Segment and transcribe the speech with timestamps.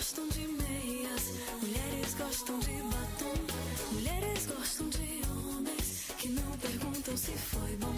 [0.00, 3.34] gostam de meias, mulheres gostam de batom,
[3.92, 7.92] mulheres gostam de homens que não perguntam se foi bom.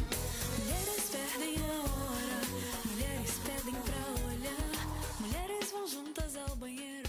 [0.59, 2.41] Mulheres perdem a hora,
[2.91, 7.09] mulheres pedem pra olhar, mulheres vão juntas ao banheiro.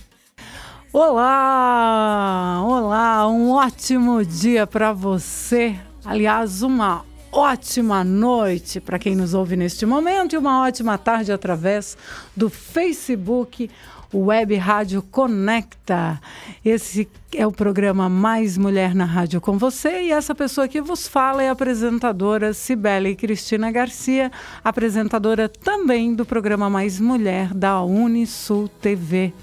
[0.94, 2.64] Olá!
[2.64, 5.76] Olá, um ótimo dia para você.
[6.06, 11.98] Aliás, uma ótima noite para quem nos ouve neste momento e uma ótima tarde através
[12.38, 13.72] do Facebook
[14.14, 16.22] Web Rádio Conecta.
[16.64, 21.08] Esse é o programa Mais Mulher na Rádio com você e essa pessoa que vos
[21.08, 24.32] fala é a apresentadora Cibele Cristina Garcia,
[24.64, 29.34] apresentadora também do programa Mais Mulher da Unisul TV.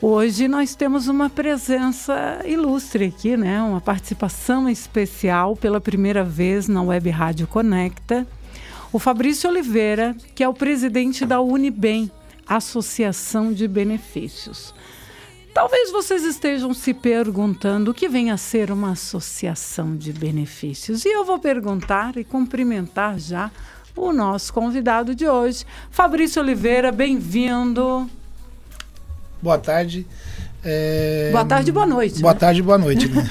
[0.00, 3.62] Hoje nós temos uma presença ilustre aqui, né?
[3.62, 8.26] Uma participação especial pela primeira vez na Web Rádio Conecta.
[8.92, 12.10] O Fabrício Oliveira, que é o presidente da Unibem,
[12.46, 14.74] Associação de Benefícios.
[15.54, 21.04] Talvez vocês estejam se perguntando o que vem a ser uma associação de benefícios.
[21.04, 23.50] E eu vou perguntar e cumprimentar já
[23.96, 28.10] o nosso convidado de hoje, Fabrício Oliveira, bem-vindo.
[29.40, 30.04] Boa tarde.
[30.64, 31.28] É...
[31.30, 32.20] Boa tarde e boa noite.
[32.20, 32.40] Boa né?
[32.40, 33.08] tarde e boa noite.
[33.08, 33.22] Né?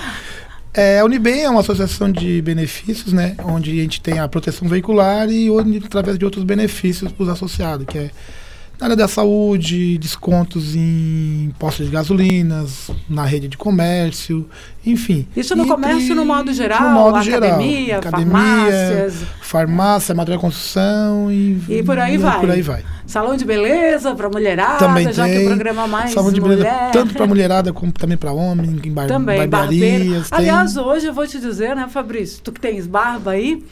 [0.74, 3.36] é, a Unibem é uma associação de benefícios, né?
[3.44, 7.28] Onde a gente tem a proteção veicular e onde, através de outros benefícios para os
[7.28, 8.10] associados, que é
[8.80, 14.48] na área da saúde, descontos em postos de gasolinas, na rede de comércio,
[14.86, 15.26] enfim.
[15.36, 17.50] Isso no Entre- comércio no modo geral, no modo geral.
[17.50, 22.40] academia, Academia, farmácias, farmácia, material de construção e, E por aí vai.
[22.40, 22.82] Por aí vai.
[23.06, 25.42] salão de beleza para mulherada, Também já que tem.
[25.44, 26.90] o programa mais Salão de beleza, mulher.
[26.92, 30.30] tanto para mulherada como também para homem, em bar, Também, barbearias.
[30.30, 32.40] tem- Aliás, hoje eu vou te dizer, né, Fabrício?
[32.42, 33.62] Tu que tens barba aí,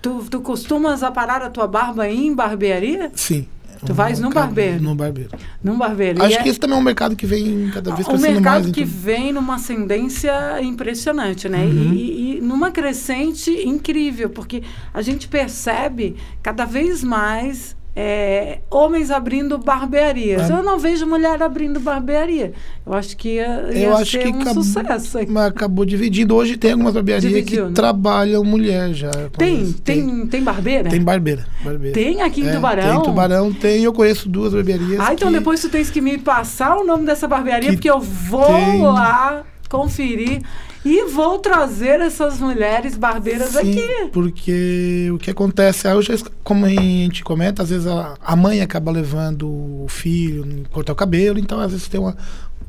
[0.00, 3.10] tu, tu costumas aparar a tua barba em barbearia?
[3.14, 3.46] Sim.
[3.86, 4.82] Tu vais no mercado- barbeiro?
[4.82, 5.30] No barbeiro.
[5.62, 6.22] Num barbeiro.
[6.22, 8.32] Acho E que é esse também é um mercado que vem cada vez um crescendo
[8.34, 8.74] mercado mais.
[8.74, 11.64] que então- vem numa ascendência impressionante, né?
[11.64, 11.92] Uhum.
[11.92, 19.56] E- e numa crescente incrível, porque a gente percebe cada vez mais é, homens abrindo
[19.56, 20.50] barbearias.
[20.50, 20.54] Ah.
[20.58, 22.52] Eu não vejo mulher abrindo barbearia.
[22.84, 25.18] Eu acho que ia, ia Eu acho ser que um acabou, sucesso.
[25.28, 26.34] mas acabou dividindo.
[26.34, 27.74] Hoje tem algumas barbearias Dividiu, que né?
[27.74, 29.10] trabalham mulher já.
[29.38, 30.90] Tem, tem, tem barbeira?
[30.90, 31.46] Tem barbeira.
[31.62, 31.94] barbeira.
[31.94, 32.82] Tem aqui em É, Tubarão?
[32.90, 33.84] Tem em Tubarão, tem.
[33.84, 34.98] Eu conheço duas barbearias.
[35.00, 37.90] Ah, então que- depois tu tens que me passar o nome dessa barbearia, Que porque
[37.90, 40.40] eu vou tem- lá conferir
[40.84, 44.10] e vou trazer essas mulheres barbeiras Sim, aqui.
[44.12, 48.90] porque o que acontece, hoje, como a gente comenta, às vezes a, a mãe acaba
[48.90, 52.16] levando o filho cortar o cabelo, então às vezes tem uma,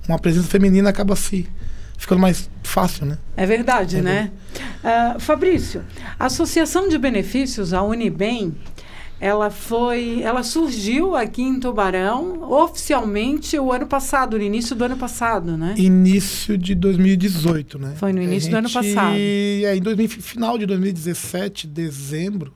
[0.08, 1.48] uma presença feminina acaba se
[1.98, 3.18] ficando mais fácil, né?
[3.38, 4.32] É verdade, É né?
[4.84, 5.82] Ah, Fabrício,
[6.20, 8.56] a Associação de Benefícios, a Unibem,
[9.20, 14.98] ela foi, ela surgiu aqui em Tubarão oficialmente o ano passado, no início do ano
[14.98, 15.74] passado, né?
[15.78, 17.94] Início de 2018, né?
[17.96, 19.16] Foi no início do ano passado.
[19.18, 22.53] É, em 2000, final de 2017, dezembro,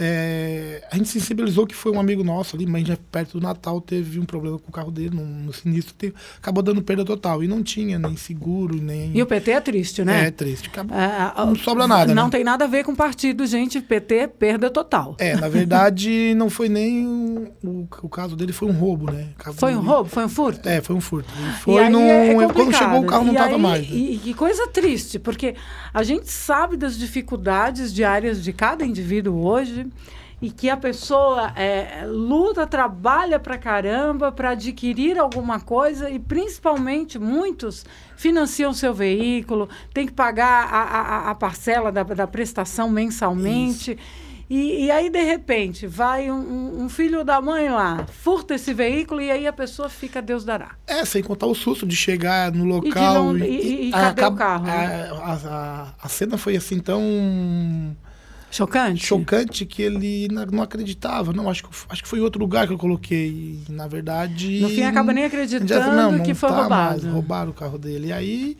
[0.00, 3.80] é, a gente sensibilizou que foi um amigo nosso ali, mas já perto do Natal
[3.80, 7.42] teve um problema com o carro dele, no, no sinistro, teve- acabou dando perda total.
[7.44, 9.10] E não tinha nem seguro, nem.
[9.16, 10.26] E o PT é triste, né?
[10.26, 10.68] É triste.
[10.68, 12.30] Acabou- Ah, não sobra nada, Não né?
[12.30, 13.80] tem nada a ver com partido, gente.
[13.80, 15.16] PT, perda total.
[15.18, 19.28] É, na verdade, não foi nem um- o, o caso dele, foi um roubo, né?
[19.54, 20.08] Foi um dele- roubo?
[20.10, 20.68] Foi um furto?
[20.68, 21.28] É, foi um furto.
[21.38, 22.82] E Foi num- é quando complicado.
[22.84, 23.88] chegou o carro não E estava mais.
[23.88, 23.96] né?
[23.96, 25.54] E, que coisa triste, porque
[25.92, 29.81] a gente sabe das dificuldades diárias de cada indivíduo hoje
[30.40, 37.16] e que a pessoa é, luta, trabalha pra caramba para adquirir alguma coisa e principalmente
[37.18, 37.84] muitos
[38.16, 43.96] financiam seu veículo, tem que pagar a, a- a parcela da, da prestação mensalmente.
[44.50, 49.20] E, e aí, de repente, vai um- um, filho da mãe lá, furta esse veículo
[49.22, 50.72] e aí a pessoa fica Deus dará.
[50.86, 53.32] É, sem contar o susto de chegar no local.
[53.32, 55.10] não- e- e cadê o carro, A, né?
[55.22, 57.00] a, a- a cena foi assim tão
[58.52, 59.04] Chocante?
[59.06, 61.32] chocante que ele não acreditava.
[61.32, 63.28] Não, acho que, acho que foi em outro lugar que eu coloquei.
[63.68, 64.60] E, na verdade.
[64.60, 67.02] No fim, acaba nem já- acreditando não, não que foi tá roubado.
[67.02, 68.08] mais, roubaram o carro dele.
[68.08, 68.58] E aí.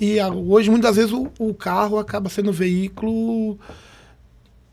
[0.00, 3.58] E hoje, muitas vezes, o, o carro acaba sendo um veículo.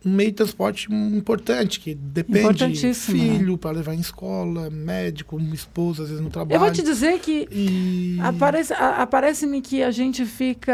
[0.08, 2.94] Um meio de transporte importante, que depende né?
[2.94, 6.56] filho para levar em escola, médico, esposa, às vezes no trabalho.
[6.56, 8.18] Eu vou te dizer que E...
[8.22, 10.74] aparece, a- aparece-me que a gente fica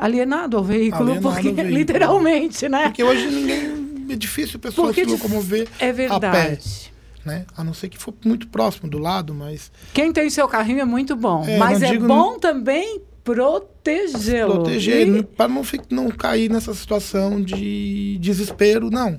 [0.00, 1.76] alienado ao veículo, Alienado ao porque veículo.
[1.78, 2.84] literalmente, né?
[2.84, 3.90] Porque hoje ninguém.
[4.10, 6.92] É difícil a pessoa Porque se locomover, É verdade.
[7.24, 7.44] né?
[7.56, 10.84] A não ser que for muito próximo do lado, mas Quem tem seu carrinho é
[10.84, 13.00] muito bom, É, mas é bom também
[13.34, 14.54] protegê-lo.
[14.54, 19.18] proteger, E- para não, não cair nessa situação de desespero, não.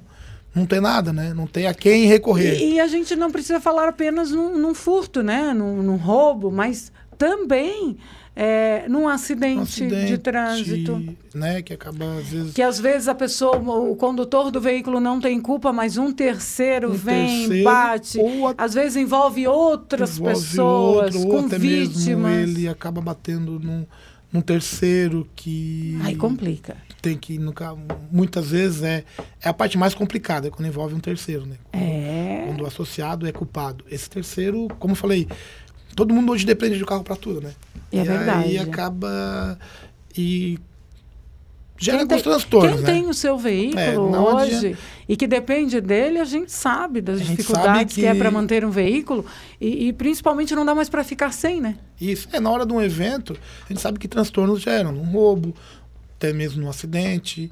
[0.53, 1.33] não tem nada, né?
[1.33, 2.59] Não tem a quem recorrer.
[2.59, 5.53] E, e a gente não precisa falar apenas num, num furto, né?
[5.53, 7.97] Num, num, roubo, mas também
[8.35, 11.15] é, num acidente, um acidente, de trânsito.
[11.33, 11.61] Né?
[11.61, 12.53] Que acaba, às vezes.
[12.53, 16.91] Que às vezes a pessoa, o condutor do veículo não tem culpa, mas um terceiro
[16.91, 18.19] um vem, terceiro, bate.
[18.57, 22.49] A, às vezes envolve outras envolve pessoas, outro, com vítimas.
[22.49, 23.85] ele acaba batendo num,
[24.31, 25.99] num terceiro que.
[26.03, 27.75] Aí complica tem que nunca
[28.11, 29.03] muitas vezes é,
[29.41, 32.43] é a parte mais complicada quando envolve um terceiro né quando, é.
[32.45, 35.27] quando o associado é culpado esse terceiro como eu falei
[35.95, 37.53] todo mundo hoje depende do carro para tudo né
[37.91, 39.57] é e verdade aí acaba
[40.17, 40.59] e
[41.81, 42.75] gera quem alguns tem, transtornos.
[42.75, 42.91] Quem né?
[42.91, 44.77] tem o seu veículo é, hoje adianta.
[45.09, 48.01] e que depende dele, a gente sabe das gente dificuldades sabe que...
[48.01, 48.05] que...
[48.05, 49.25] é para manter um veículo
[49.59, 51.75] e, e principalmente não dá mais para ficar sem, né?
[51.99, 52.27] Isso.
[52.31, 53.35] É, na hora de um evento,
[53.65, 54.91] a gente sabe que transtornos geram.
[54.91, 55.55] Um roubo,
[56.17, 57.51] até mesmo no acidente.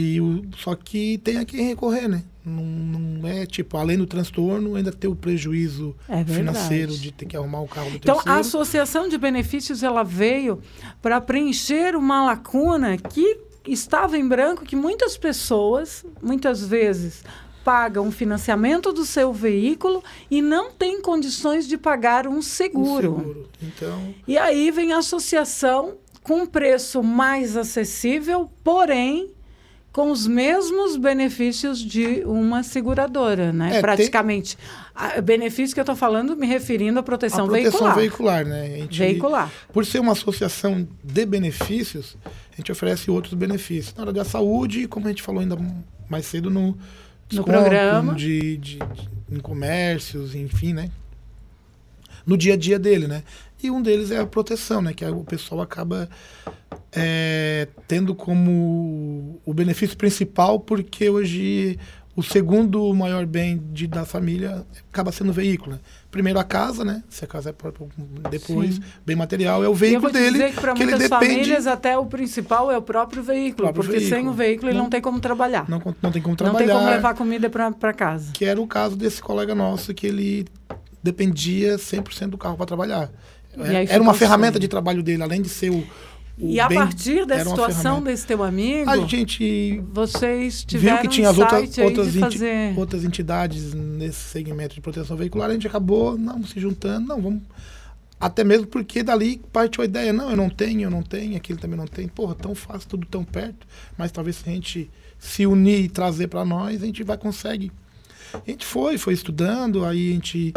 [0.00, 2.22] E o, só que tem a quem recorrer, né?
[2.44, 7.26] Não, não é tipo, além do transtorno, ainda ter o prejuízo é financeiro de ter
[7.26, 8.38] que arrumar o carro do então, terceiro.
[8.38, 10.62] a associação de benefícios ela veio
[11.02, 17.24] para preencher uma lacuna que estava em branco, que muitas pessoas, muitas vezes,
[17.64, 23.14] pagam o financiamento do seu veículo e não têm condições de pagar um seguro.
[23.14, 23.48] Um seguro.
[23.60, 24.14] Então...
[24.28, 29.36] E aí vem a associação com um preço mais acessível, porém
[29.98, 33.78] com os mesmos benefícios de uma seguradora, né?
[33.78, 34.56] É, Praticamente.
[34.96, 35.22] Tem...
[35.22, 37.96] benefício que eu estou falando, me referindo à proteção, a proteção veicular.
[37.96, 38.78] veicular, né?
[38.82, 39.52] Gente, veicular.
[39.72, 43.92] Por ser uma associação de benefícios, a gente oferece outros benefícios.
[43.96, 45.58] Na área da saúde, como a gente falou ainda
[46.08, 46.78] mais cedo no,
[47.32, 48.14] no programa.
[48.14, 50.92] De, de, de, em comércios, enfim, né?
[52.24, 53.24] No dia a dia dele, né?
[53.60, 54.94] E um deles é a proteção, né?
[54.94, 56.08] Que o pessoal acaba
[56.92, 61.78] é, tendo como o benefício principal, porque hoje
[62.18, 65.74] o segundo maior bem de, da família acaba sendo o veículo.
[65.74, 65.78] Né?
[66.10, 67.04] Primeiro a casa, né?
[67.08, 67.86] Se a casa é própria,
[68.28, 68.82] depois Sim.
[69.06, 70.32] bem material é o veículo dele.
[70.32, 71.26] Dizer que para muitas depende...
[71.26, 74.20] famílias até o principal é o próprio veículo, próprio porque veículo.
[74.20, 75.68] sem o veículo ele não, não tem como trabalhar.
[75.68, 76.58] Não, não tem como trabalhar.
[76.58, 78.32] Não tem como levar comida para casa.
[78.32, 80.46] Que era o caso desse colega nosso que ele
[81.00, 83.10] dependia 100% do carro para trabalhar.
[83.88, 84.60] Era uma ferramenta assim.
[84.60, 85.86] de trabalho dele, além de ser o.
[86.38, 91.28] e a partir da situação desse teu amigo, a gente vocês tiveram viu que tinha
[91.28, 92.78] um as outras, outras, fazer...
[92.78, 97.42] outras entidades nesse segmento de proteção veicular, a gente acabou não se juntando, não, vamos.
[98.20, 101.58] Até mesmo porque dali partiu a ideia, não, eu não tenho, eu não tenho, aquele
[101.58, 102.08] também não tem.
[102.08, 106.28] Porra, tão fácil, tudo tão perto, mas talvez se a gente se unir e trazer
[106.28, 107.72] para nós, a gente vai conseguir.
[108.34, 110.52] A gente foi, foi estudando, aí a gente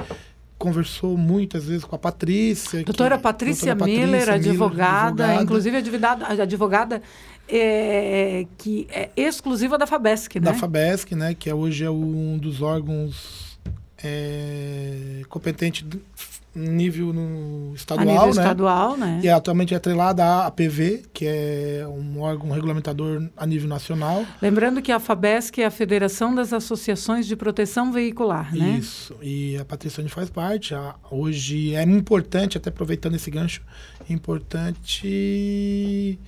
[0.62, 2.84] conversou muitas vezes com a Patrícia.
[2.84, 7.02] Doutora que, Patrícia, doutora Miller, Patrícia advogada, advogada, inclusive advogada, advogada
[7.50, 10.46] é, que é exclusiva da FABESC, né?
[10.46, 11.34] Da FABESC, né?
[11.34, 13.60] Que é, hoje é um dos órgãos
[14.04, 15.84] é, competentes
[16.54, 18.32] nível no estadual, nível né?
[18.32, 19.22] estadual, né?
[19.24, 24.26] E é atualmente é atrelada à APV, que é um órgão regulamentador a nível nacional.
[24.42, 28.78] Lembrando que a FABESC é a Federação das Associações de Proteção Veicular, né?
[28.78, 29.16] Isso.
[29.22, 30.76] E a Patrícia faz parte.
[30.76, 33.62] A, hoje é importante, até aproveitando esse gancho,
[34.10, 36.20] importante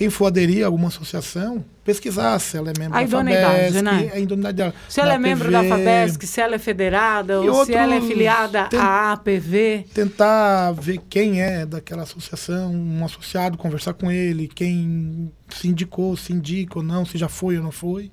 [0.00, 4.10] quem for aderir a alguma associação, pesquisar se ela é membro a da FABESC, né?
[4.14, 4.74] a idoneidade dela.
[4.88, 8.70] Se ela é membro da FABESC, se ela é federada, ou se ela é filiada
[8.78, 9.84] à APV.
[9.92, 16.32] Tentar ver quem é daquela associação, um associado, conversar com ele, quem se indicou, se
[16.32, 18.10] indica ou não, se já foi ou não foi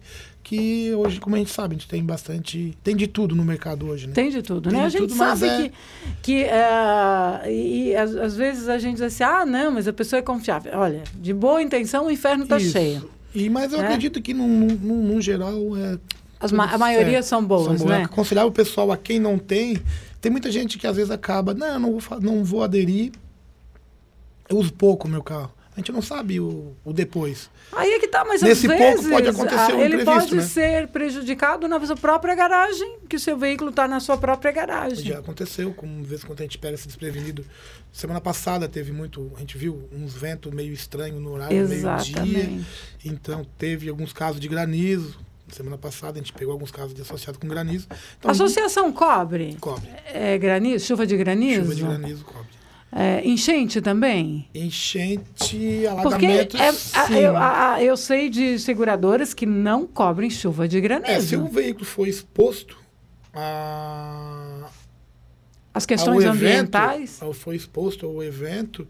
[0.48, 2.78] que hoje, como a gente sabe, a gente tem bastante.
[2.82, 4.14] Tem de tudo no mercado hoje, né?
[4.14, 4.86] Tem de tudo, tem né?
[4.86, 5.58] a gente tudo, sabe é...
[5.58, 5.74] que.
[6.22, 9.94] que uh, e, e às, às, vezes a gente diz assim, ah, não, mas a
[9.94, 10.72] pessoa é confiável.
[10.74, 13.10] Olha, de boa intenção o inferno está cheio.
[13.36, 13.84] E, mas eu é?
[13.84, 16.00] acredito que, no, no, no geral, é.
[16.40, 18.06] As ma a maioria são boas, são boas, né?
[18.06, 19.78] Aconselhar o pessoal a quem não tem.
[20.22, 23.12] Tem muita gente que às vezes acaba, não, não vou, não vou aderir.
[24.48, 25.52] Eu uso pouco o meu carro.
[25.78, 27.52] A gente não sabe o, o depois.
[27.72, 30.42] Aí é que tá, mas Nesse às pouco vezes, pode acontecer um ele pode né?
[30.42, 35.06] ser prejudicado na sua própria garagem, que o seu veículo está na sua própria garagem.
[35.06, 37.46] Já aconteceu, como vez quando a gente pega esse desprevenido.
[37.92, 42.60] Semana passada teve muito, a gente viu uns ventos meio estranhos no horário meio-dia.
[43.06, 45.16] Então teve alguns casos de granizo.
[45.50, 47.88] Semana passada a gente pegou alguns casos de associado com granizo.
[48.18, 49.56] Então, Associação cobre?
[49.62, 49.90] Cobre.
[50.08, 50.88] É granizo?
[50.88, 51.62] Chuva de granizo?
[51.62, 52.57] Chuva de granizo cobre.
[52.92, 54.48] É, enchente também?
[54.56, 60.80] Enchente, alagamento, é, a, eu, a, eu, sei de seguradoras que não cobrem chuva de
[60.80, 61.12] granizo.
[61.12, 62.78] É, se o veículo for exposto
[63.34, 64.70] a...
[65.74, 67.22] As questões ambientais?
[67.22, 68.88] Evento, foi exposto ao evento,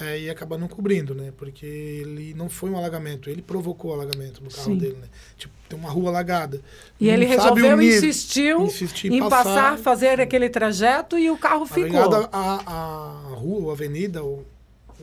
[0.00, 1.32] é, e acaba não cobrindo, né?
[1.36, 4.78] Porque ele não foi um alagamento, ele provocou o alagamento no carro Sim.
[4.78, 5.08] dele, né?
[5.38, 6.60] Tipo, tem uma rua alagada.
[7.00, 11.64] E Não ele resolveu, unir, insistiu insistir em passar, fazer aquele trajeto e o carro
[11.64, 11.98] A, ficou.
[12.00, 14.20] avenida, a, a rua, ou a avenida,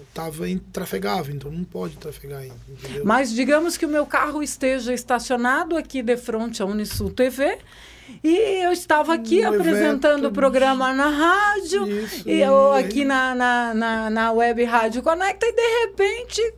[0.07, 3.03] estava intrafegável, então não pode trafegar ainda, entendeu?
[3.03, 7.57] Mas digamos que o meu carro esteja estacionado aqui de frente à Unisul TV
[8.23, 12.79] e eu estava aqui Um apresentando evento o programa na rádio Isso, e eu e-
[12.79, 16.53] aqui na, na, na, na web Rádio Conecta e de repente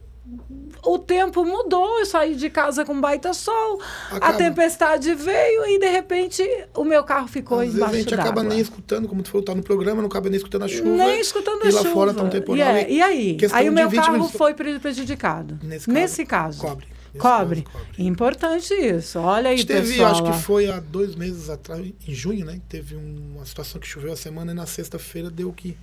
[0.87, 4.33] o tempo mudou, eu saí de casa com baita sol, a Acaba.
[4.37, 6.43] tempestade veio e de repente
[6.75, 8.43] o meu carro ficou Às embaixo a gente acaba d'água.
[8.49, 10.89] nem escutando, como tu falou, tá no programa, não acaba nem escutando a chuva.
[10.89, 11.93] Nem escutando e a lá chuva.
[11.93, 12.57] fora tá um temporal.
[12.57, 13.37] E, é, e aí?
[13.51, 15.59] Aí o meu 20 carro minutos- foi pre- prejudicado.
[15.63, 16.61] Nesse caso, caso.
[16.61, 16.85] cobre.
[17.19, 17.61] Cobre.
[17.63, 17.87] cobre.
[17.97, 19.19] Importante isso.
[19.19, 20.11] Olha A aí, teve, pessoal.
[20.11, 22.59] acho que foi há dois meses atrás, em junho, né?
[22.69, 25.77] Teve um- uma situação que choveu a semana e na sexta-feira deu que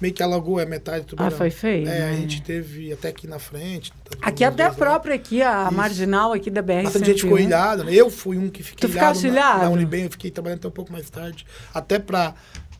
[0.00, 1.36] meio que alagou a metade do Ah, tubarão.
[1.36, 1.86] foi feio.
[1.86, 2.16] É, a né?
[2.16, 3.92] gente teve até aqui na frente.
[3.92, 4.78] tá Aqui até a lados.
[4.78, 5.74] própria aqui, a Isso.
[5.74, 6.84] marginal aqui da BR.
[6.84, 7.92] Bastante gente ficou ilhada, né?
[7.94, 9.58] Eu fui um que fiquei Tu ficaste ilhado?
[9.58, 11.44] na, na Unibem, eu fiquei trabalhando até um pouco mais tarde,
[11.74, 12.34] até para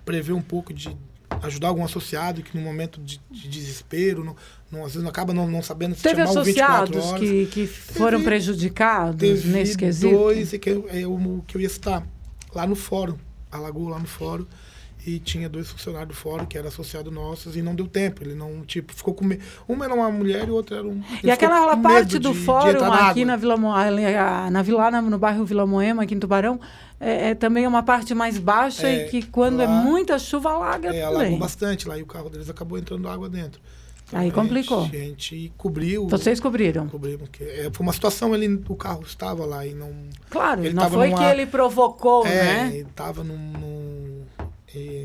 [0.05, 0.97] prever um pouco de
[1.43, 4.35] ajudar algum associado que no momento de, de desespero, não,
[4.71, 7.67] não- às vezes não acaba não, não sabendo se Teve chamar 24 associados que, que
[7.67, 10.15] foram prejudicados Teve nesse quesito?
[10.17, 12.07] dois e que eu, é o que eu ia citar
[12.55, 13.17] lá no fórum,
[13.51, 14.47] alagou lá no fórum
[15.07, 18.35] e tinha dois funcionários do fórum que eram associados nossos e não deu tempo, ele
[18.35, 19.43] não, tipo, ficou com medo.
[19.67, 22.45] Uma era uma mulher e o outro era um E aquela parte do de- de
[22.45, 26.15] fórum na aqui na Vila Mo- ali, a- na Vila, no bairro Vila Moema, aqui
[26.15, 26.61] em Tubarão,
[27.01, 30.51] é, é também uma parte mais baixa É, e que quando é lá- muita chuva
[30.53, 33.59] alaga É, alagou bastante lá e o carro deles acabou entrando água dentro.
[34.13, 34.85] Aí complicou.
[34.85, 36.09] A gente cobriu.
[36.09, 36.89] Vocês cobriram?
[36.89, 37.29] Cobrimos.
[37.31, 39.93] Que, é, foi uma situação, ele, o carro estava lá e não.
[40.29, 42.71] Claro, Ele não foi numa- que ele provocou, é, né?
[42.75, 44.25] ele estava num, num,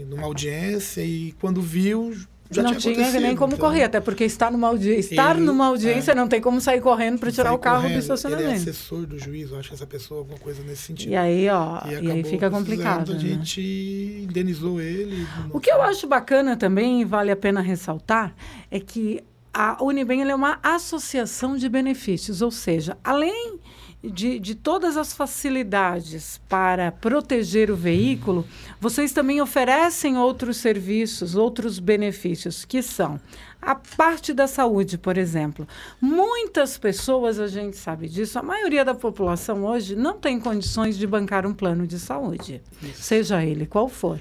[0.08, 2.14] numa audiência e quando viu,
[2.52, 5.46] já não tinha, tinha nem como então, correr, até porque estar numa audiência, estar Ele-
[5.46, 6.16] numa audiência é.
[6.16, 7.92] não tem como sair correndo para tirar o carro do correndo.
[7.92, 8.70] Ele é estacionamento.
[8.70, 11.12] assessor do juiz, eu acho que essa pessoa, alguma coisa nesse sentido.
[11.12, 13.12] E aí, ó, e, aí acabou fica complicado.
[13.12, 13.20] A né?
[13.20, 15.28] gente indenizou ele.
[15.52, 18.36] O que eu acho bacana também, e vale a pena ressaltar,
[18.70, 23.60] é que a Unibem é uma associação de benefícios, ou seja, além
[24.10, 28.46] de, de todas as facilidades para proteger o veículo,
[28.80, 33.20] vocês também oferecem outros serviços, outros benefícios, que são
[33.62, 35.68] a parte da saúde, por exemplo.
[36.00, 41.08] Muitas pessoas, a gente sabe disso, a maioria da população hoje não tem condições de
[41.08, 42.62] bancar um plano de saúde,
[42.94, 44.20] seja ele qual for.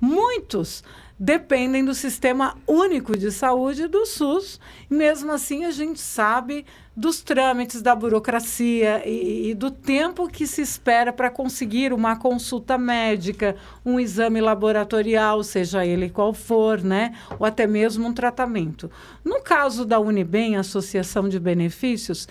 [0.00, 0.82] Muitos
[1.22, 4.58] dependem do sistema único de saúde do SUS.
[4.90, 10.60] Mesmo assim, a gente sabe dos trâmites da burocracia e, e do tempo que se
[10.60, 13.54] espera para conseguir uma consulta médica,
[13.86, 17.14] um exame laboratorial, seja ele qual for, né?
[17.38, 18.90] Ou até mesmo um tratamento.
[19.24, 22.26] No caso da Unibem, Associação de Benefícios,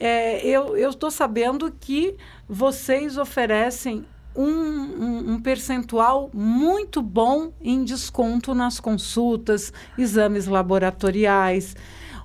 [0.00, 2.16] é, eu estou sabendo que
[2.48, 11.76] vocês oferecem um, um, um, percentual muito bom em desconto nas consultas, exames laboratoriais.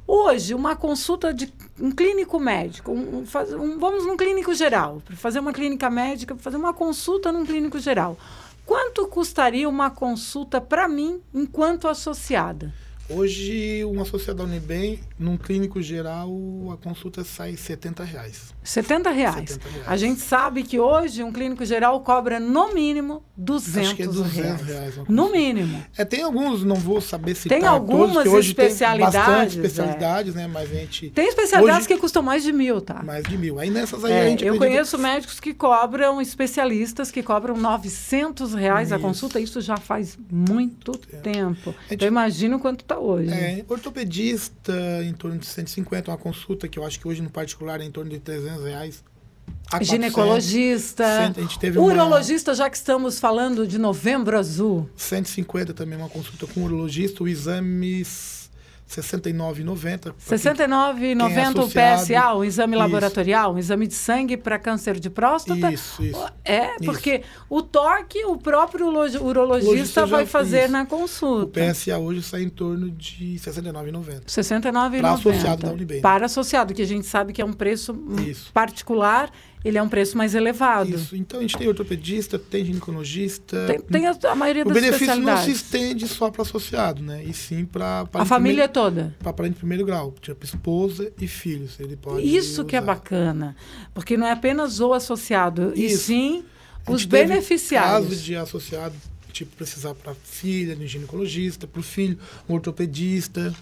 [0.06, 3.24] Hoje, uma consulta de um clínico médico, um,
[3.78, 8.18] vamos num clínico geral, para fazer uma clínica médica, fazer uma consulta num clínico geral.
[8.66, 12.74] Quanto custaria uma consulta para mim enquanto associada?
[13.10, 16.30] Hoje, um associado da Unibem, num clínico geral,
[16.74, 18.54] a consulta sai 70 reais.
[18.62, 19.50] 70 reais.
[19.52, 19.88] 70 reais.
[19.88, 24.06] A gente sabe que hoje um clínico geral cobra no mínimo 200, Acho que é
[24.08, 24.62] 200 reais.
[24.62, 24.98] reais.
[24.98, 25.82] uma No mínimo.
[25.98, 29.62] É, tem alguns, não vou saber citar Tem algumas todos, hoje especialidades, tem bastante é.
[29.62, 30.48] especialidades, né?
[30.48, 31.10] Mas a gente...
[31.12, 33.02] Tem especialidades Hoje- que custam mais de mil, tá?
[33.04, 33.58] Mais de mil.
[33.58, 38.54] Aí nessas aí É, a gente eu conheço médicos que cobram, especialistas que cobram 900
[38.54, 39.06] reais a Isso.
[39.06, 39.40] consulta.
[39.40, 41.70] Isso já faz muito tempo.
[41.70, 43.30] A gente- Então, imagino quanto está hoje.
[43.32, 44.74] É, ortopedista,
[45.04, 47.92] em torno de 150, uma consulta que eu acho que hoje no particular é em
[47.92, 49.04] torno de 300 reais.
[49.70, 49.88] 400.
[49.88, 54.89] Ginecologista, Cento- a gente teve uma- urologista, já que estamos falando de novembro azul.
[54.96, 58.04] 150 também, uma consulta com urologista, o exame
[58.88, 60.13] 69,90.
[60.17, 62.06] 69,90 o associado.
[62.06, 62.79] PSA, o exame Isso.
[62.84, 65.72] laboratorial, um exame de sangue para câncer de próstata.
[65.72, 66.25] Isso, isso.
[66.44, 66.86] É, Isso.
[66.86, 70.72] porque o toque o próprio urologi- urologista vai fazer fez.
[70.72, 71.60] na O consulta.
[71.60, 74.24] PSA hoje sai em torno de 69,90.
[74.27, 75.01] 69,90.
[75.01, 76.01] Para associado da Unibem.
[76.01, 77.94] Para associado, que a gente sabe que é um preço
[78.25, 78.51] Isso.
[78.53, 79.29] particular,
[79.66, 80.96] ele é um preço mais elevado.
[80.96, 81.16] Isso.
[81.16, 83.66] Então a gente tem ortopedista, tem ginecologista.
[83.68, 87.24] Tem, tem a, a maioria o das benefício não se estende só para associado, né?
[87.24, 89.16] E sim para a família toda.
[89.20, 91.80] para parente de primeiro grau, tipo esposa e filhos.
[91.80, 92.86] Ele pode Isso que é usar.
[92.86, 93.56] bacana.
[93.94, 96.06] Porque não é apenas o associado, e Isso.
[96.06, 96.46] sim
[96.86, 98.10] A os beneficiários.
[98.10, 98.96] Caso de associado,
[99.34, 103.54] tipo, precisar para filha, de ginecologista, para o filho, um ortopedista.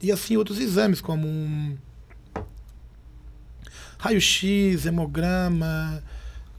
[0.00, 1.76] E assim outros exames, como um
[4.02, 6.02] raio-x, hemograma,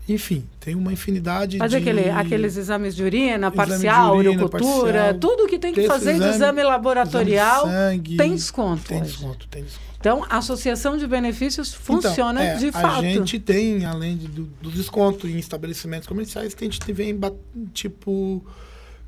[0.07, 1.89] enfim, tem uma infinidade Fazer de...
[1.89, 5.13] aquele, aqueles exames de urina, de parcial, urina, urocultura, parcial.
[5.19, 9.01] tudo que tem que fazer de exame- exame laboratorial exame de sangue, tem desconto Tem
[9.01, 9.93] desconto, tem desconto.
[9.99, 13.01] Então, a associação de benefícios funciona Então, é, de a fato.
[13.01, 17.31] gente tem, além de- do, do desconto em estabelecimentos comerciais, que a gente vem, ba-
[17.73, 18.43] tipo,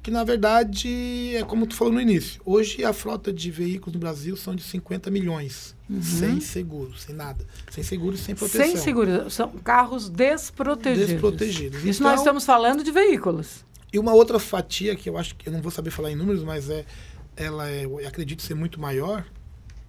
[0.06, 2.40] que na verdade é como tu falou no início.
[2.46, 7.44] Hoje a frota de veículos no Brasil são de 50 milhões, sem seguro, sem nada.
[7.72, 8.62] Sem seguro e sem proteção.
[8.68, 8.72] Uhum.
[8.74, 11.10] Sem seguro, são carros desprotegidos.
[11.10, 11.84] Desprotegidos.
[11.84, 13.66] Isso Então- nós estamos falando de veículos.
[13.92, 16.44] E uma outra fatia que eu acho que eu não vou saber falar em números,
[16.44, 16.86] mas é
[17.36, 19.26] ela é, eu acredito ser muito maior,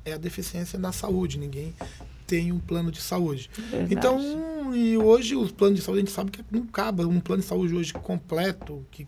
[0.02, 1.38] é a deficiência na saúde.
[1.38, 1.74] Ninguém
[2.26, 3.50] tem um plano de saúde.
[3.70, 3.92] Verdade.
[3.94, 7.42] Então, e hoje os planos de saúde a gente sabe que não cabe um plano
[7.42, 9.06] de saúde hoje completo que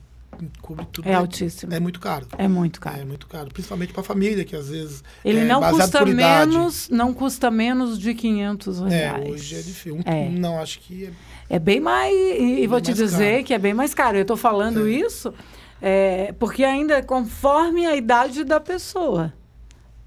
[0.92, 1.08] tudo.
[1.08, 1.72] É altíssimo.
[1.72, 2.26] É muito caro.
[2.36, 3.00] É muito caro.
[3.00, 6.88] É muito caro, principalmente para a família que às vezes Ele é não custa menos,
[6.90, 9.30] não custa menos de 500 É, reais.
[9.30, 9.96] hoje é difícil.
[9.96, 10.28] Um- É.
[10.28, 11.10] Não, acho que é
[11.56, 12.12] É bem mais.
[12.14, 13.44] E, vou te dizer caro.
[13.44, 14.16] que é bem mais caro.
[14.18, 14.90] Eu estou falando É.
[14.90, 15.32] isso
[15.80, 19.32] é, porque ainda é conforme a idade da pessoa.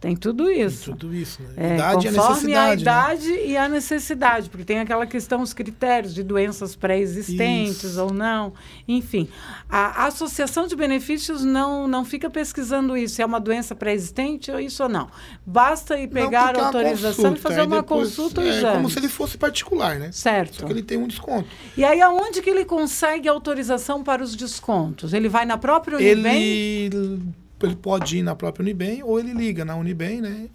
[0.02, 0.92] Tem tudo isso.
[0.98, 1.50] tudo isso, né?
[1.56, 2.76] É, idade e conforme a a necessidade.
[2.76, 2.82] né?
[2.82, 8.52] idade e a necessidade, porque tem aquela questão, os critérios de doenças pré-existentes ou não,
[8.88, 9.30] enfim.
[9.70, 14.50] A, a associação de benefícios não, não fica pesquisando isso, se é uma doença pré-existente
[14.52, 15.08] ou isso ou não.
[15.46, 18.58] Basta ir Não, pegar porque é a autorização e fazer uma depois- consulta e É
[18.58, 18.76] exame.
[18.78, 20.10] como se ele fosse particular, né?
[20.12, 20.62] Certo.
[20.62, 21.48] Só que ele tem um desconto.
[21.78, 25.14] E aí, aonde que ele consegue autorização para os descontos?
[25.14, 26.42] Ele vai na própria Unibem?
[26.42, 27.22] Ele,
[27.66, 30.48] ele pode ir na própria Unibem ou ele liga na Unibem, né?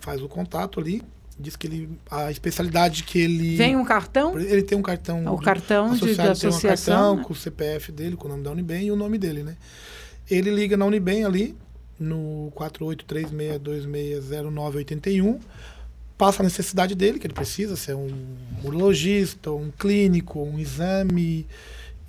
[0.00, 1.02] Faz o contato ali,
[1.38, 4.38] diz que ele a especialidade que ele Vem um cartão?
[4.38, 6.94] ele tem um cartão O cartão de, de associado, tem um associação?
[6.94, 7.24] cartão né?
[7.24, 9.56] com o CPF dele, com o nome da Unibem e o nome dele, né?
[10.30, 11.56] Ele liga na Unibem ali
[11.98, 15.38] no 4836260981,
[16.16, 18.10] passa a necessidade dele, que ele precisa, se é um
[18.62, 21.46] urologista, um clínico, um exame,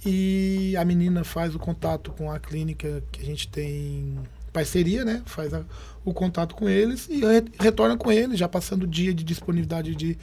[0.06, 4.18] e a menina faz o contato com a clínica que a gente tem
[4.54, 5.22] parceria, né?
[5.26, 5.64] Faz a-
[6.06, 9.96] o contato com eles e re- retorna com eles, já passando o dia de disponibilidade
[9.96, 10.18] de,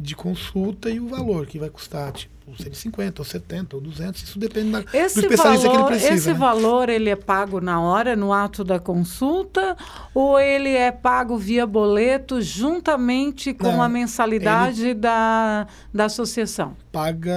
[0.00, 4.36] de consulta e o valor que vai custar, tipo, 150 ou 70 ou 200, isso
[4.36, 6.14] depende da, do Esse especialista valor, que ele precisa.
[6.14, 6.34] esse né?
[6.34, 9.76] valor ele é pago na hora, no ato da consulta,
[10.12, 16.76] ou ele é pago via boleto juntamente com Não, a mensalidade da, da associação?
[16.90, 17.30] Paga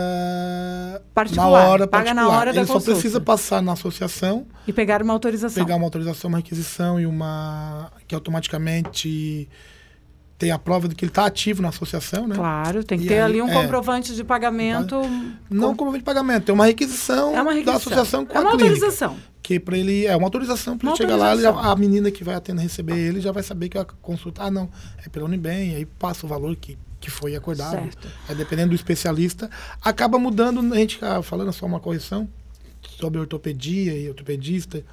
[1.14, 2.40] Particular, na hora paga na particular.
[2.42, 2.94] hora da ele só consulta.
[3.00, 5.64] precisa passar na associação, E pegar uma autorização.
[5.64, 9.48] pegar uma autorização, uma requisição e uma que automaticamente
[10.44, 12.36] tem a prova de que ele está ativo na associação, né?
[12.36, 13.54] Claro, tem que E ter aí, ali um é.
[13.54, 15.02] comprovante de pagamento.
[15.50, 17.76] Não com- como de pagamento, é uma requisição, é uma da requisição.
[17.76, 18.74] associação com é uma a clínica.
[18.76, 19.18] autorização.
[19.42, 22.36] Que para ele é uma autorização para ele chegar lá, ele a menina que vai
[22.36, 24.70] atender receber ele já vai saber que a consulta, ah não,
[25.06, 27.72] é pela Unibem, aí passa o valor que, que foi acordado.
[27.72, 28.08] Certo.
[28.30, 29.50] Aí, dependendo do especialista,
[29.82, 32.28] acaba mudando, a gente falando só uma correção
[32.98, 34.84] sobre ortopedia e ortopedista,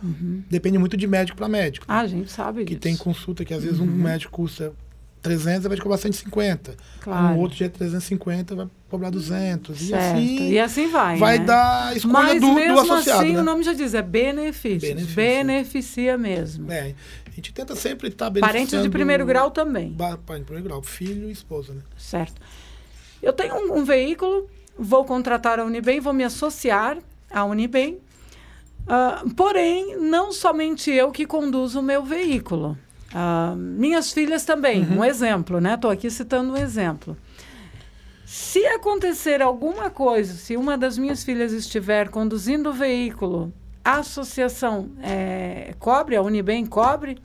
[0.50, 1.86] depende muito de médico para médico.
[1.88, 2.80] Ah, a gente sabe que disso.
[2.80, 4.72] tem consulta que às vezes um médico custa
[5.22, 6.74] 300, vai te cobrar 150.
[7.00, 7.34] Claro.
[7.34, 9.80] Um outro é 350, vai cobrar 200.
[9.80, 10.02] E Certo.
[10.16, 11.18] assim E assim vai.
[11.18, 11.44] vai né?
[11.44, 13.20] dar escolha Mas do, do mesmo associado.
[13.20, 13.40] assim, né?
[13.40, 14.82] o nome já diz, é benefícios.
[14.82, 15.14] Benefício.
[15.16, 16.72] Beneficia mesmo.
[16.72, 16.94] É,
[17.26, 19.90] a gente tenta sempre estar Parentes de primeiro grau também.
[19.92, 21.80] Ba- Parente de primeiro grau, filho e esposa, né?
[21.98, 22.40] Certo.
[23.22, 26.96] Eu tenho um, um veículo, vou contratar a Unibem, vou me associar
[27.30, 27.98] à Unibem.
[28.88, 32.76] Ah, porém, não somente eu que conduzo o meu veículo.
[33.12, 34.98] Ah, minhas filhas também, Uhum.
[34.98, 35.74] um exemplo, né?
[35.74, 37.16] Estou aqui citando um exemplo.
[38.24, 43.52] Se acontecer alguma coisa, se uma das minhas filhas estiver conduzindo o veículo,
[43.84, 47.18] a associação eh, cobre, a Unibem cobre,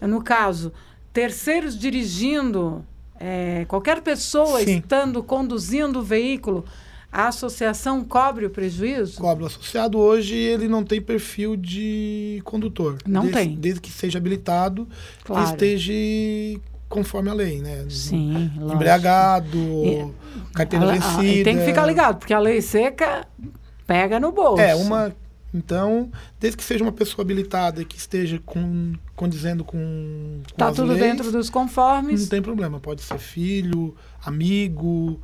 [0.00, 0.72] no caso,
[1.12, 2.84] terceiros dirigindo,
[3.20, 4.78] eh, qualquer pessoa Sim.
[4.78, 6.64] estando conduzindo o veículo,
[7.12, 9.20] a associação cobre o prejuízo?
[9.20, 12.98] Cobre o associado hoje, ele não tem perfil de condutor.
[13.06, 13.54] Não desde, tem.
[13.56, 14.88] Desde que seja habilitado
[15.24, 15.50] Claro.
[15.50, 15.92] esteja
[16.88, 17.86] conforme a lei, né?
[17.88, 18.74] Sim, lógico.
[18.74, 20.12] Embriagado, E-
[20.54, 21.24] carteira A- vencida.
[21.24, 23.26] e tem que ficar ligado, porque a lei seca
[23.86, 24.60] pega no bolso.
[24.62, 25.14] É, uma.
[25.52, 30.40] Então, desde que seja uma pessoa habilitada e que esteja com, condizendo com.
[30.56, 32.20] Tá as tudo leis, dentro dos conformes.
[32.22, 32.78] Não tem problema.
[32.78, 35.20] Pode ser filho, amigo,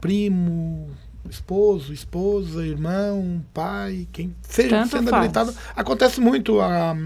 [0.00, 0.90] primo,
[1.30, 5.14] esposo, esposa, irmão, pai, quem seja Tanto sendo faz.
[5.22, 5.54] habilitado.
[5.76, 6.60] Acontece muito.
[6.60, 6.96] A,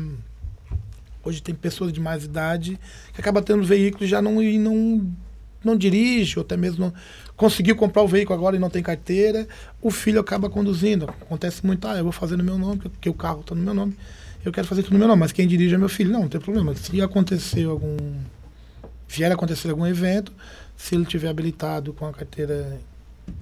[1.24, 2.78] hoje tem pessoas de mais idade
[3.12, 5.06] que acabam tendo veículo e já não, e não,
[5.62, 6.94] não dirige, ou até mesmo não-
[7.36, 9.46] conseguiu comprar o veículo agora e não tem carteira,
[9.82, 11.04] o filho acaba conduzindo.
[11.04, 13.74] Acontece muito, ah, eu vou fazer no meu nome, porque o carro está no meu
[13.74, 13.94] nome,
[14.44, 16.10] eu quero fazer tudo no meu nome, mas quem dirige é meu filho.
[16.12, 16.74] Não, não tem problema.
[16.74, 17.96] Se acontecer algum.
[19.08, 20.32] vier acontecer algum evento,
[20.76, 22.78] se ele tiver habilitado com a carteira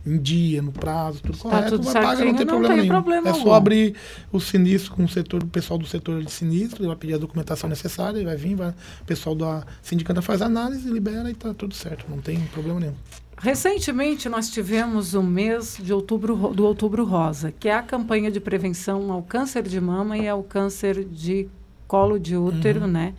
[0.07, 2.77] em dia, no prazo, tudo Tá correto, tudo vai pagar, não tem não problema tem
[2.77, 2.89] nenhum.
[2.89, 3.95] problema é só abrir
[4.33, 7.19] o sinistro com o setor, o pessoal do setor de sinistro, ele vai pedir a
[7.19, 11.55] documentação necessária, ele vai vir, vai, o pessoal da sindicata faz análise, libera e tá
[11.55, 12.95] tudo certo, não tem problema nenhum.
[13.37, 18.31] Recentemente, nós tivemos o mês de outubro, ro- do Outubro Rosa, que é a campanha
[18.31, 21.49] de prevenção ao câncer de mama e ao câncer de
[21.87, 23.13] colo de útero, né?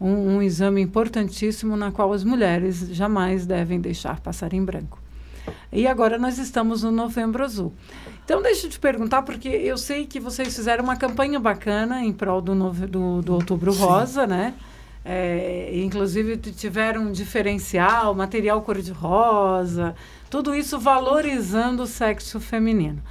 [0.00, 5.01] Um, um exame importantíssimo na qual as mulheres jamais devem deixar passar em branco.
[5.72, 7.72] E agora nós estamos no Novembro Azul.
[8.24, 12.12] Então, deixa eu te perguntar, porque eu sei que vocês fizeram uma campanha bacana em
[12.12, 13.80] prol do, nove- do, do Outubro Sim.
[13.80, 14.54] Rosa, né?
[15.04, 19.96] É, inclusive, tiveram um diferencial, material cor-de-rosa,
[20.30, 23.02] tudo isso valorizando o sexo feminino.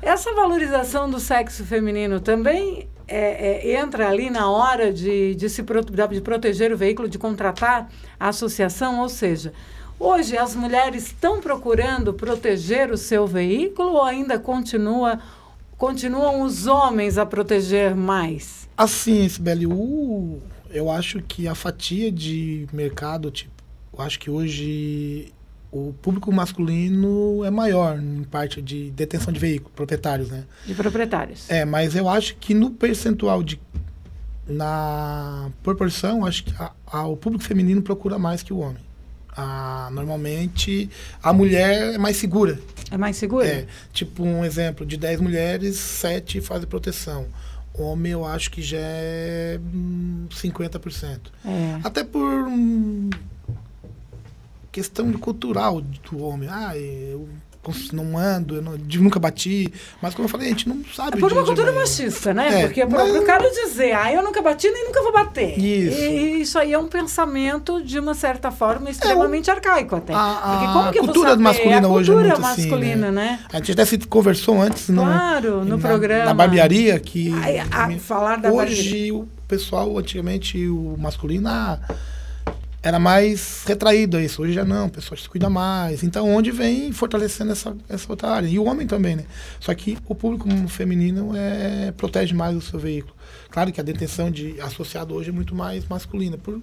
[0.00, 5.62] Essa valorização do sexo feminino também é, é, entra ali na hora de, de se
[5.62, 9.52] de proteger o veículo, de contratar a associação, ou seja,
[10.00, 15.20] hoje as mulheres estão procurando proteger o seu veículo ou ainda continua,
[15.76, 18.68] continuam os homens a proteger mais?
[18.76, 23.52] Assim, Sibeli, o, eu acho que a fatia de mercado, tipo,
[23.92, 25.32] eu acho que hoje
[25.70, 30.44] o público masculino é maior em parte de detenção de veículos, proprietários, né?
[30.66, 31.48] De proprietários.
[31.50, 33.60] É, mas eu acho que no percentual de.
[34.48, 38.82] Na proporção, acho que a- a- o público feminino procura mais que o homem.
[39.36, 40.90] Ah, normalmente,
[41.22, 42.58] a mulher é mais segura.
[42.90, 43.46] É mais seguro?
[43.46, 47.26] É, tipo um exemplo, de 10 mulheres, 7 fazem proteção.
[47.72, 51.20] Homem, eu acho que já é hum, 50%.
[51.44, 51.80] É.
[51.84, 53.08] Até por hum,
[54.72, 56.48] questão cultural do homem.
[56.50, 57.28] Ah, eu
[57.92, 59.72] não ando, eu não- nunca bati.
[60.00, 61.18] Mas como eu falei, a gente não sabe.
[61.18, 62.62] É por uma cultura machista, né?
[62.62, 65.58] É, Porque para mas- o cara dizer, ah, eu nunca bati nem nunca vou bater.
[65.58, 65.98] Isso.
[66.00, 70.12] E, isso aí é um pensamento, de uma certa forma, extremamente arcaico até.
[70.12, 73.38] É, a- Porque a cultura masculina a hoje é cultura muito assim, masculina, né?
[73.40, 73.40] né?
[73.52, 76.24] A gente até se conversou antes no, Claro, no na, programa.
[76.24, 81.78] na barbearia que Ai, a- falar da hoje o pessoal antigamente o masculino ah,
[82.82, 84.42] era mais retraído a isso.
[84.42, 86.02] Hoje já não o pessoal se cuida mais.
[86.02, 88.48] Então onde vem fortalecendo essa, essa outra área?
[88.48, 89.24] E o homem também né?
[89.58, 93.14] Só que o público feminino é protege mais o seu veículo.
[93.50, 96.60] Claro que a detenção de associado hoje é muito mais masculina por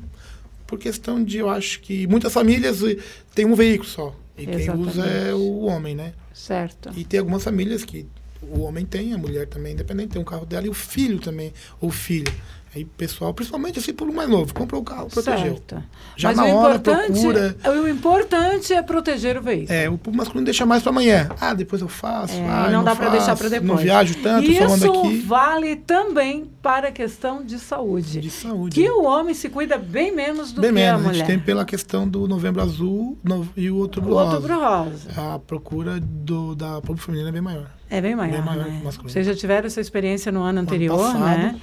[0.65, 2.97] por questão de eu acho que muitas famílias eh,
[3.33, 4.13] têm um veículo só.
[4.37, 5.33] E quem usa é Exatamente.
[5.33, 6.13] o homem né?
[6.33, 6.91] Certo.
[6.95, 8.05] e tem algumas famílias que
[8.41, 11.51] o homem tem, a mulher também, independente, tem um carro dela e o filho também,
[11.81, 12.31] ou filha.
[12.77, 15.53] Aí o pessoal, principalmente esse público mais novo, comprou o carro, protegeu.
[15.55, 15.83] Certo.
[16.15, 17.55] Já Mas na o hora importante, procura.
[17.83, 19.73] o importante é proteger o veículo.
[19.73, 21.29] É, o público masculino deixa mais para amanhã.
[21.41, 22.33] Ah, depois eu faço.
[22.35, 23.67] É, ah, não dá para deixar para depois.
[23.67, 25.19] Não viajo tanto, Isso aqui.
[25.21, 28.19] vale também para a questão de saúde.
[28.19, 28.75] De saúde.
[28.79, 30.91] Que o homem se cuida bem menos do Bem que menos.
[31.01, 31.15] a A mulher.
[31.17, 34.35] gente tem pela questão do novembro azul no- e o outubro o rosa.
[34.35, 35.09] outubro rosa.
[35.35, 37.71] A procura do, da público feminino é bem maior.
[37.89, 38.81] É bem maior, Bem maior né?
[38.85, 39.03] o.
[39.09, 41.55] Vocês já tiveram essa experiência no ano anterior, passado, né?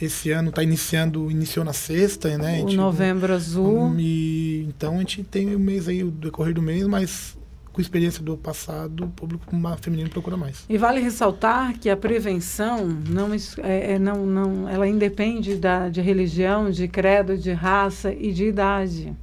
[0.00, 2.54] Esse ano está iniciando, iniciou na sexta, né?
[2.54, 3.94] O gente- novembro azul.
[3.98, 7.36] E, então a gente tem o mês aí, o decorrer do mês, mas
[7.78, 9.44] com experiência do passado, o público
[9.80, 10.64] feminino procura mais.
[10.68, 13.32] E vale ressaltar que a prevenção não,
[13.62, 18.46] é, é, não, não, ela independe da, de religião, de credo, de raça e de
[18.46, 19.14] idade.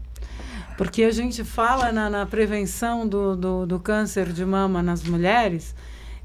[0.77, 5.75] Porque a gente fala na, na prevenção do, do, do câncer de mama nas mulheres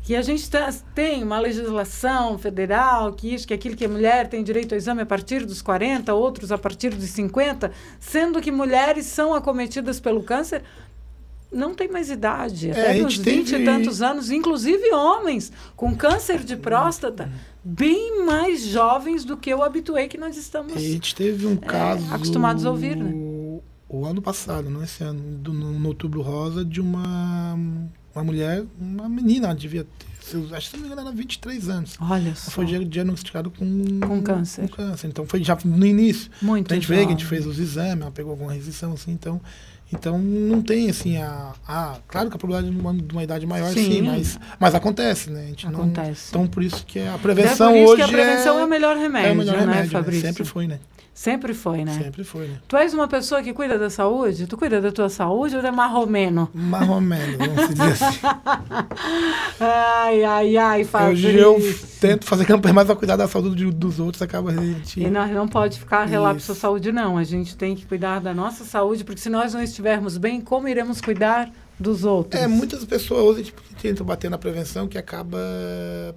[0.03, 4.29] que a gente tá- tem uma legislação federal que isso, que aquilo que a mulher
[4.29, 8.51] tem direito ao exame a partir dos 40, outros a partir dos 50, sendo que
[8.51, 10.63] mulheres são acometidas pelo câncer
[11.53, 14.93] não tem mais idade, É, até a nos gente 20 e teve- tantos anos, inclusive
[14.95, 17.29] homens com câncer de próstata,
[17.65, 20.75] bem mais jovens do que eu habituei que nós estamos.
[20.75, 22.09] E a gente teve um caso.
[22.09, 23.11] É, acostumados a ouvir, né?
[23.89, 27.59] O ano passado, não esse ano, do- no, no Outubro Rosa, de uma,
[28.15, 31.17] uma mulher, uma menina, ela devia ter, seus- acho que se não me engano, era
[31.17, 31.97] 23 anos.
[32.01, 34.63] Olha Ela só, foi dia- diagnosticada com, Com câncer.
[34.69, 35.07] com câncer.
[35.09, 36.31] Então foi já no início.
[36.43, 37.39] muito Então, a gente vê que a gente jovem.
[37.43, 39.41] fez os exames, ela pegou alguma resistência, assim, então.
[39.93, 41.53] Então não tem assim a.
[41.67, 44.03] a claro que a probabilidade de uma, de uma idade maior, sim, Sim.
[44.03, 45.43] mas, mas acontece, né?
[45.43, 46.27] A gente não- Acontece.
[46.31, 47.97] então por isso que a É prevenção por isso hoje.
[47.97, 49.89] que a prevenção é, o melhor remédio, é o melhor né, remédio, né?
[49.91, 50.27] Fabrício?
[50.29, 50.79] Sempre foi, né?
[51.13, 51.93] Sempre foi, né?
[52.03, 52.55] Sempre foi, né?
[52.67, 54.47] Tu és uma pessoa que cuida da saúde?
[54.47, 56.49] Tu cuida da tua saúde ou é marromeno?
[56.55, 58.21] Menos, vamos dizer assim.
[59.61, 61.31] Ai, ai, ai, Hoje Fabrício.
[61.31, 61.59] eu
[62.01, 65.01] tento fazer campanha mais pra cuidar da saúde de- dos outros, acaba a gente.
[65.01, 67.19] E nós não pode ficar relapso à saúde, não.
[67.19, 70.41] A gente tem que cuidar da nossa saúde, porque se nós não estivermos estivermos bem,
[70.41, 72.41] como iremos cuidar dos outros?
[72.41, 75.39] É, muitas pessoas hoje tipo, tentam bater na prevenção que acaba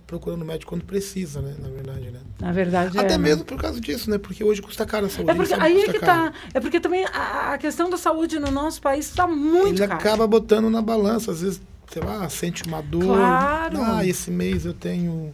[0.06, 1.56] procurando médico quando precisa, né?
[1.60, 2.19] Na verdade, né?
[2.39, 3.23] Na verdade, Até é, né?
[3.23, 4.17] mesmo por causa disso, né?
[4.17, 5.32] Porque hoje custa caro a saúde.
[5.32, 6.32] É porque aí é que caro.
[6.32, 6.34] tá.
[6.54, 9.93] É porque também a, a questão da saúde no nosso país está muito Ele cara.
[9.95, 13.04] acaba botando na balança, às vezes, sei lá, sente uma dor.
[13.17, 13.82] Claro.
[13.82, 15.34] Ah, esse mês eu tenho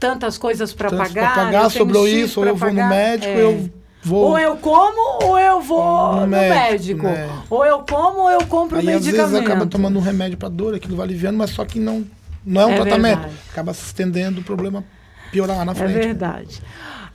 [0.00, 1.30] Tantas coisas para pagar.
[1.38, 3.42] eu pagar, sobrou isso, ou eu vou no médico, É.
[3.42, 3.70] eu
[4.02, 4.30] vou.
[4.30, 7.02] Ou eu como ou eu vou No no, médico, médico.
[7.06, 7.28] né?
[7.50, 9.30] Ou eu como ou eu compro Aí às medicamento.
[9.30, 12.04] vezes acaba tomando um remédio pra dor, aquilo vai aliviando, mas só que não,
[12.44, 13.18] não é um É tratamento.
[13.20, 13.34] verdade.
[13.50, 14.84] Acaba se estendendo o problema
[15.32, 15.92] piorar lá na É frente.
[15.92, 16.62] verdade.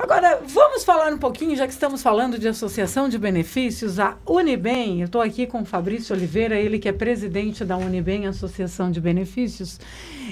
[0.04, 5.00] Agora, vamos falar um pouquinho, já que estamos falando de associação de benefícios, a Unibem.
[5.00, 9.00] Eu estou aqui com o Fabrício Oliveira, ele que é presidente da Unibem, Associação de
[9.00, 9.80] Benefícios.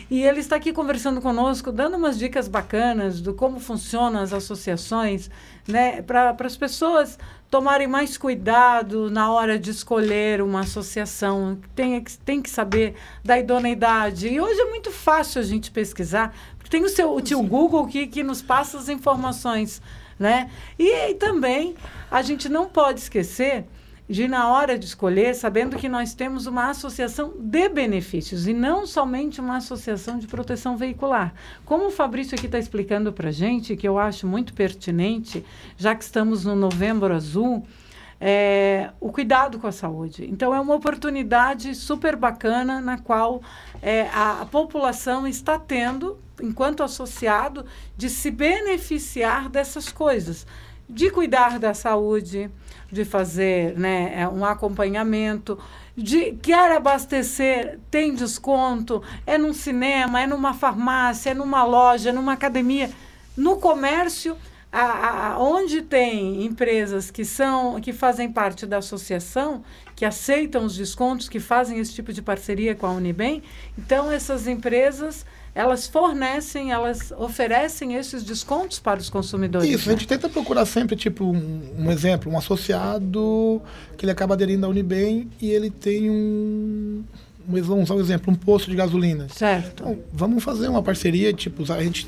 [0.10, 5.30] E ele está aqui conversando conosco, dando umas dicas bacanas do como funcionam as associações,
[5.66, 7.18] né, para as pessoas
[7.50, 11.58] tomarem mais cuidado na hora de escolher uma associação.
[11.74, 14.28] Tem, que- tem que saber da idoneidade.
[14.28, 16.34] E hoje é muito fácil a gente pesquisar,
[16.72, 19.82] tem o seu o tio Google que, que nos passa as informações.
[20.18, 20.50] Né?
[20.80, 21.76] E, também
[22.10, 23.66] a gente não pode esquecer
[24.08, 28.86] de, na hora de escolher, sabendo que nós temos uma associação de benefícios e não
[28.86, 31.34] somente uma associação de proteção veicular.
[31.66, 35.44] Como o Fabrício aqui está explicando para a gente, que eu acho muito pertinente,
[35.76, 37.66] já que estamos no Novembro Azul,
[38.20, 40.28] é, o cuidado com a saúde.
[40.30, 43.42] Então, é uma oportunidade super bacana na qual
[43.82, 50.46] é, a, a população está tendo, enquanto associado, de se beneficiar dessas coisas,
[50.90, 52.50] de cuidar da saúde,
[52.92, 55.58] de fazer né, é, um acompanhamento,
[55.96, 62.14] de quer abastecer, tem desconto, é num cinema, é numa farmácia, é numa loja, é
[62.14, 62.90] numa academia,
[63.38, 64.36] no comércio
[64.72, 69.64] a, a, onde tem empresas que são que fazem parte da associação,
[69.96, 73.44] que aceitam os descontos, que fazem esse tipo de parceria com a Unibem,
[73.78, 79.70] então essas empresas elas fornecem, elas oferecem esses descontos para os consumidores.
[79.70, 83.62] Isso, a gente tenta procurar sempre, tipo, um, um exemplo, um associado
[83.98, 87.04] que ele acaba aderindo à Unibem e ele tem um.
[87.48, 89.28] vamos usar um exemplo, um posto de gasolina.
[89.30, 89.84] Certo.
[89.84, 92.08] Então, vamos fazer uma parceria, tipo, a gente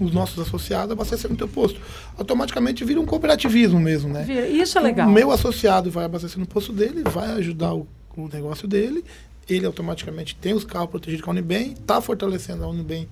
[0.00, 1.80] os nossos associados abastecem no teu posto.
[2.18, 4.26] Automaticamente vira um cooperativismo mesmo, né?
[4.50, 5.08] Isso é legal.
[5.08, 9.04] O meu associado vai abastecer no posto dele, vai ajudar o, o negócio dele,
[9.48, 13.08] ele automaticamente tem os carros protegidos com a Unibem, está fortalecendo a Unibem,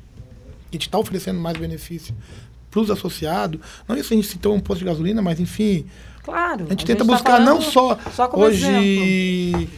[0.70, 2.14] a gente está oferecendo mais benefício
[2.70, 3.60] para os associados.
[3.88, 5.86] Não isso a gente citou um posto de gasolina, mas enfim,
[6.22, 6.66] Claro.
[6.66, 9.68] a gente tenta tá buscar não falando só, só hoje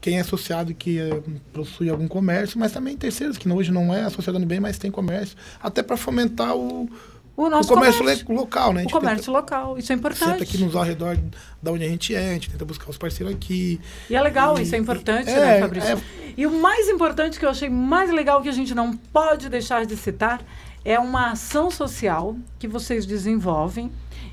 [0.00, 3.94] quem é associado que eh, possui algum comércio, mas também terceiros que não- hoje não
[3.94, 6.88] é associado à Unibem, mas tem comércio, até para fomentar o,
[7.36, 8.80] o o nosso comércio, comércio, le- local, né?
[8.80, 9.78] O gente tenta- comércio local.
[9.78, 10.30] Isso é importante.
[10.30, 11.16] senta aqui nos arredor
[11.62, 13.80] da onde a gente é, a gente tenta buscar os parceiros aqui.
[14.08, 15.90] E é legal, E- isso é importante, é, né, Fabrício?
[15.96, 15.98] é.
[16.36, 19.84] E o mais importante que eu achei mais legal que a gente não pode deixar
[19.86, 20.40] de citar
[20.84, 23.90] é uma ação social que vocês desenvolvem.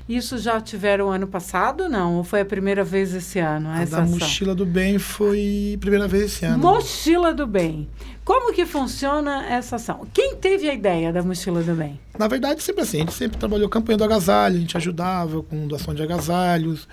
[0.08, 2.16] Isso já tiveram ano passado, não?
[2.16, 3.68] Ou foi a primeira vez esse ano?
[3.68, 4.18] A Essa da ação?
[4.18, 6.58] mochila do bem foi a primeira vez esse ano.
[6.58, 7.86] Mochila do Bem.
[8.24, 10.06] Como que funciona essa ação?
[10.12, 12.00] Quem teve a ideia da Mochila do Bem?
[12.18, 15.66] Na verdade, sempre assim, a gente sempre trabalhou campanha do agasalho, a gente ajudava com
[15.66, 16.88] doação de agasalhos,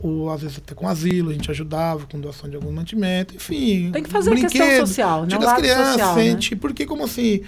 [0.00, 3.90] ou às vezes até com asilo, a gente ajudava com doação de algum mantimento, enfim.
[3.92, 5.28] Tem que fazer a questão social, né?
[5.28, 6.24] Dia das crianças, social, né?
[6.24, 7.42] gente, porque como assim,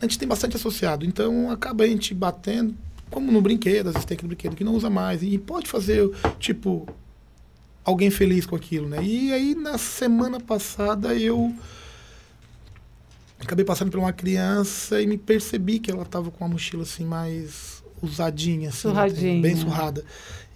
[0.00, 2.74] a gente tem bastante associado, então acaba a gente batendo,
[3.10, 6.10] como no brinquedo, às vezes tem aquele brinquedo que não usa mais, e pode fazer,
[6.38, 6.86] tipo,
[7.84, 9.02] alguém feliz com aquilo, né?
[9.02, 11.54] E aí, na semana passada, eu
[13.40, 17.04] acabei passando por uma criança e me percebi que ela estava com uma mochila assim
[17.04, 19.40] mais usadinha, assim, Surradinha.
[19.40, 20.04] bem surrada.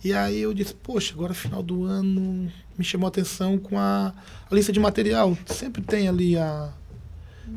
[0.03, 4.15] E aí eu disse, poxa, agora final do ano me chamou a atenção com a,
[4.51, 5.37] a lista de material.
[5.47, 6.71] Sempre tem ali a.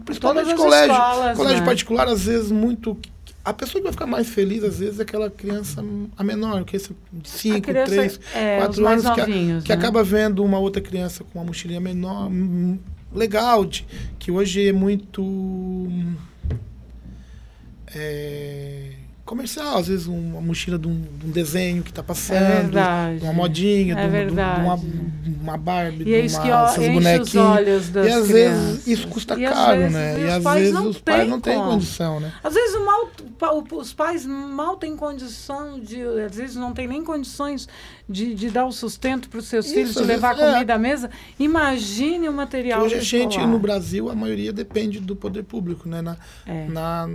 [0.04, 0.92] Principalmente colégio.
[0.92, 1.66] escolas, colégio né?
[1.66, 2.98] particular, às vezes, muito.
[3.46, 5.84] A pessoa que vai ficar mais feliz, às vezes, é aquela criança
[6.18, 9.32] a menor, que é de A 5, criança, 3, é, os 4 mais anos, que,
[9.64, 9.76] que né?
[9.76, 12.80] acaba vendo uma outra criança com uma mochilinha menor, hum,
[13.14, 13.86] legal, de-
[14.18, 16.16] que hoje é muito hum,
[17.94, 18.92] é,
[19.34, 23.24] comercial, às vezes uma mochila de um, de um desenho que está É passando, verdade.
[23.24, 24.80] uma modinha, É de, um- de um- uma,
[25.42, 27.34] uma Barbie, E é de uma, que ó, essas bonequinhas.
[27.34, 28.28] E às crianças.
[28.28, 30.20] vezes isso custa E caro, vezes né?
[30.20, 32.32] E às vezes os pais não têm condição, né?
[32.44, 33.10] Às vezes mal,
[33.78, 37.68] os pais mal têm condição de, às vezes não têm nem condições
[38.08, 40.54] de, de dar o sustento para os seus Isso, filhos, de levar vezes, é.
[40.54, 41.10] comida à mesa.
[41.40, 43.48] Imagine o material Hoje a gente, escolar.
[43.48, 46.02] no Brasil, a maioria depende do poder público, né?
[46.02, 46.68] Na, É.
[46.68, 47.08] na-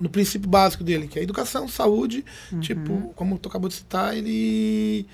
[0.00, 2.24] no princípio básico dele, que é educação, saúde.
[2.52, 2.60] Uhum.
[2.60, 5.06] Tipo, como tu acabou de citar, ele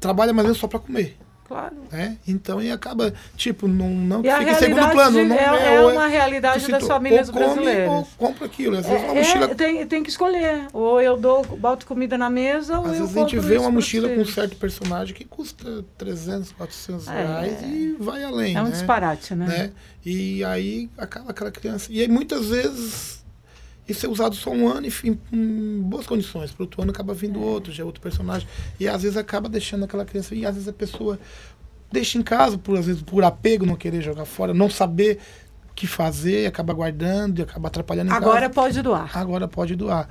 [0.00, 1.16] trabalha mais ou menos só para comer.
[1.48, 1.76] Claro.
[1.90, 2.18] Né?
[2.28, 5.24] Então, e acaba, tipo, não, não E fica em segundo plano.
[5.24, 7.90] Não é, é ou uma realidade das famílias ou come brasileiras.
[7.90, 8.76] Ou compra aquilo.
[8.76, 9.44] Às vezes uma É, mochila.
[9.46, 10.66] é, tem, tem que escolher.
[10.74, 13.70] Ou eu dou, boto comida na mesa, ou Às eu vezes a gente vê uma
[13.70, 17.12] mochila com um certo personagem que custa 300, 400 É.
[17.12, 18.54] reais e vai além.
[18.54, 18.70] É um né?
[18.70, 19.46] disparate, né?
[19.46, 19.70] né?
[20.04, 21.90] E aí acaba aquela criança.
[21.90, 23.24] E aí muitas vezes
[23.88, 26.52] isso é usado só um ano e em, em boas condições.
[26.52, 28.46] Para outro ano acaba vindo outro, já é outro personagem.
[28.78, 30.34] E às vezes acaba deixando aquela criança.
[30.34, 31.18] E às vezes a pessoa
[31.90, 35.18] deixa em casa, por, às vezes por apego, não querer jogar fora, não saber
[35.70, 38.52] o que fazer, e acaba guardando e acaba atrapalhando em Agora casa.
[38.54, 39.16] pode doar.
[39.16, 40.08] Agora pode doar.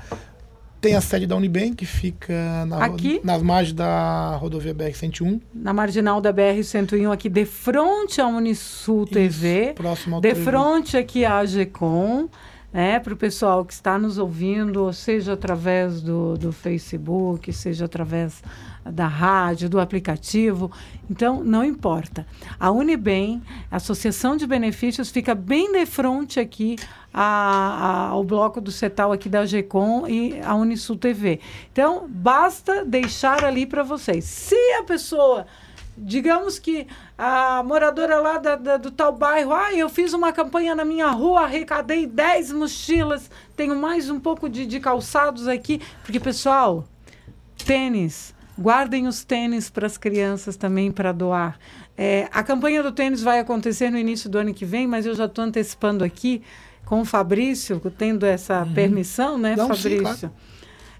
[0.80, 3.20] Tem a sede da Unibem, que fica na, Aqui?
[3.24, 5.42] nas margens da rodovia BR-101.
[5.54, 9.66] Na marginal da BR-101, aqui de frente à Unisul TV.
[9.66, 12.30] Isso, próximo ao De frente aqui à AGCOM,
[12.78, 17.86] né, para o pessoal que está nos ouvindo, ou seja através do, do Facebook, seja
[17.86, 18.44] através
[18.86, 20.72] da rádio, do aplicativo.
[21.10, 22.24] Então, não importa.
[22.60, 26.76] A Unibem, a Associação de Benefícios, fica bem de frente aqui
[27.12, 31.40] a- a- ao bloco do CETAL aqui da AGCOM e a Unisul TV.
[31.72, 34.24] Então, basta deixar ali para vocês.
[34.24, 35.48] Se a pessoa
[36.00, 36.86] Digamos que
[37.18, 41.08] a moradora lá da- da- do tal bairro, ah, eu fiz uma campanha na minha
[41.08, 45.82] rua, arrecadei 10 mochilas, tenho mais um pouco de, de calçados aqui.
[46.04, 46.86] Porque, pessoal,
[47.66, 51.58] tênis, guardem os tênis para as crianças também para doar.
[51.98, 55.16] É, a campanha do tênis vai acontecer no início do ano que vem, mas eu
[55.16, 56.44] já estou antecipando aqui
[56.86, 60.30] com o Fabrício, tendo essa permissão, né, Não, sim, Fabrício?
[60.30, 60.32] claro.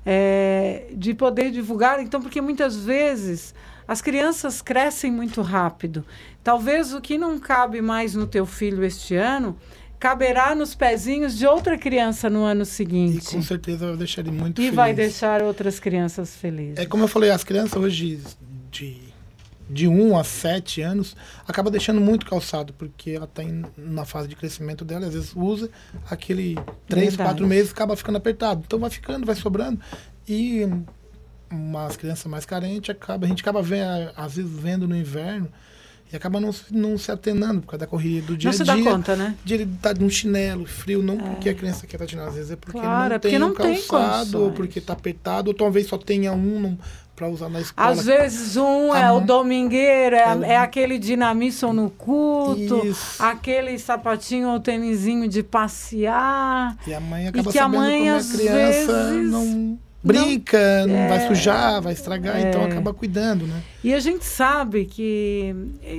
[0.06, 2.02] é, de poder divulgar.
[2.02, 3.54] Então, porque muitas vezes
[3.88, 6.04] as crianças crescem muito rápido.
[6.44, 9.58] Talvez o que não cabe mais no teu filho este ano
[10.00, 13.32] caberá nos pezinhos de outra criança no ano E seguinte.
[13.36, 14.76] com certeza vai deixar ele muito E feliz.
[14.76, 16.78] vai deixar outras crianças felizes.
[16.78, 18.20] É como eu falei, as crianças hoje
[18.72, 18.98] de,
[19.68, 21.16] de 1 a 7 anos
[21.48, 23.42] acaba deixando muito calçado, porque ela está
[23.76, 25.68] na fase de crescimento dela, às vezes usa
[26.10, 26.56] aquele
[26.88, 27.30] 3, Verdade.
[27.32, 28.62] 4 meses acaba ficando apertado.
[28.68, 29.80] Então vai ficando, vai sobrando.
[30.30, 30.62] E
[31.52, 35.48] umas crianças mais carentes, acaba, a gente acaba vendo, às vezes vendo no inverno
[36.12, 38.58] e acaba não, se- não se atenando por causa da corrida do dia não a
[38.58, 38.76] se dia.
[38.84, 39.36] dá conta, né?
[39.44, 42.36] De ele estar num chinelo frio, não porque a criança quer estar de chinelo, às
[42.36, 44.94] vezes é porque Claro, é não porque tem não um tem calçado, ou porque está
[44.94, 46.78] apertado, ou talvez só tenha um
[47.16, 47.90] para usar na escola.
[47.90, 52.86] Às vezes um A é o mãe- domingueiro, é, É- é aquele dinamisson no culto,
[52.86, 53.22] Isso.
[53.22, 56.78] aquele sapatinho ou tênisinho de passear.
[56.86, 60.96] E a mãe acaba que a sabendo mãe, como a criança vezes, não brinca, não,
[60.96, 62.66] é, vai sujar, vai estragar, então é.
[62.66, 63.62] acaba cuidando, né?
[63.84, 65.54] E a gente sabe que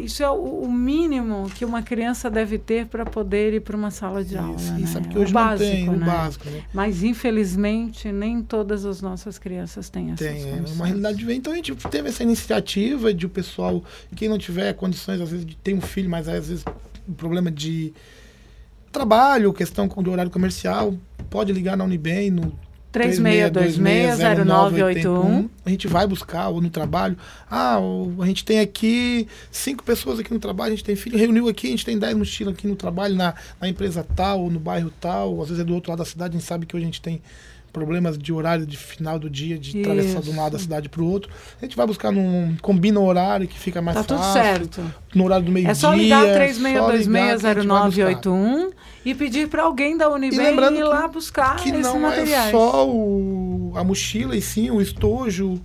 [0.05, 3.91] isso é o, o mínimo que uma criança deve ter para poder ir para uma
[3.91, 4.57] sala de aula.
[4.57, 4.81] Isso, né?
[4.83, 6.07] e sabe que O hoje não básico, tem o né?
[6.07, 6.63] básico, né?
[6.73, 10.77] Mas infelizmente nem todas as nossas crianças têm essas Tem, é condições.
[10.77, 13.83] uma realidade de Então a gente teve essa iniciativa de o pessoal,
[14.15, 16.65] quem não tiver condições, às vezes, de ter um filho, mas às vezes
[17.09, 17.93] um problema de
[18.93, 20.95] trabalho, questão do horário comercial,
[21.29, 22.53] pode ligar na Unibem no
[22.93, 25.49] 36260981.
[25.65, 27.17] A gente vai buscar, ou no trabalho.
[27.51, 27.79] Ah,
[28.21, 31.69] a gente tem aqui cinco pessoas aqui no trabalho, a gente tem filho, reuniu aqui,
[31.69, 34.91] a gente tem dez mochilas aqui no trabalho, na, na empresa tal, ou no bairro
[35.01, 36.87] tal, às vezes é do outro lado da cidade, a gente sabe que hoje a
[36.87, 37.21] gente tem
[37.79, 41.01] problemas de horário de final do dia, de atravessar de um lado da cidade para
[41.03, 41.31] o outro.
[41.61, 42.57] A gente vai buscar num.
[42.61, 44.33] combina o horário que fica mais Tá tudo fácil.
[44.43, 44.95] certo.
[45.15, 45.73] No horário do meio-dia.
[45.73, 48.23] É só ligar só ligar que a gente vai buscar.
[48.23, 48.71] 36260981
[49.05, 50.39] e pedir para alguém da Unibem
[50.77, 52.49] ir lá buscar que não materiais.
[52.49, 55.61] é só o, a mochila e sim o estojo,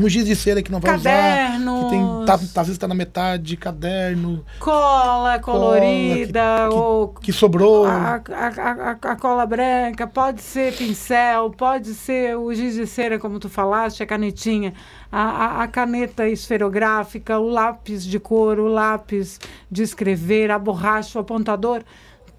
[0.00, 2.88] um giz de cera que não vai usar, Cadernos, que tem, tá, às vezes está
[2.88, 7.86] na metade, caderno cola colorida que- ou que sobrou.
[7.86, 13.18] a, a, a, a- cola branca, pode ser pincel, pode ser o giz de cera,
[13.18, 14.74] como tu falaste, a canetinha,
[15.10, 19.38] a, a, caneta esferográfica, o lápis de cor, o lápis
[19.70, 21.82] de escrever, a borracha, o apontador.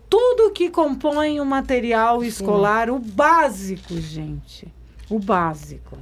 [0.09, 4.67] Tudo que compõe o material escolar, o básico, gente.
[5.09, 5.97] O básico.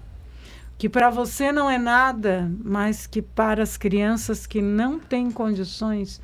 [0.83, 6.19] Que para você não é nada, mas que para as crianças que não têm condições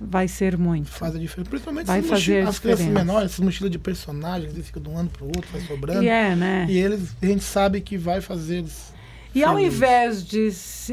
[0.00, 0.90] vai ser muito.
[0.90, 1.48] Faz a diferença.
[1.48, 5.10] Principalmente Vai fazer as crianças menores, essas mochilas de personagens, eles ficam de um ano
[5.10, 6.02] para o outro, vai sobrando.
[6.02, 6.66] E é, né?
[6.68, 8.92] E eles, a gente sabe que vai fazer eles.
[9.32, 10.50] E ao invés de,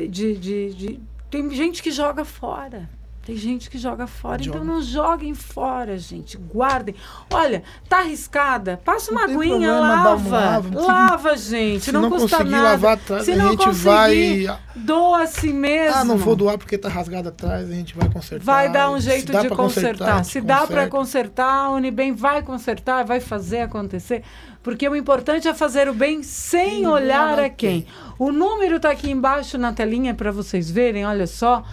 [0.10, 0.99] de, de, de-
[1.32, 2.88] Tem gente que joga fora.
[3.28, 4.60] Tem gente que joga fora, Joga.
[4.60, 6.38] então não joguem fora, gente.
[6.38, 6.96] Guardem.
[7.30, 8.80] Olha, tá arriscada?
[8.86, 10.60] Passa uma aguinha, problema, lava.
[10.69, 11.36] uma lava.
[11.36, 11.84] Gente.
[11.84, 12.63] Se não, não, custa conseguir nada.
[12.69, 14.60] lavar atrás, Se a não gente conseguir, vai.
[14.78, 15.98] doa a si mesmo.
[15.98, 18.46] Ah, não vou doar porque tá rasgado atrás, a gente vai consertar.
[18.46, 20.23] Vai dar um jeito de consertar.
[20.23, 20.90] Se dá para conserta.
[20.90, 24.23] consertar, a Unibem vai consertar, vai fazer acontecer.
[24.63, 27.82] Porque o importante é fazer o bem sem Sem olhar a quem.
[27.82, 27.88] quem.
[28.17, 31.65] O número está aqui embaixo na telinha para vocês verem, olha só.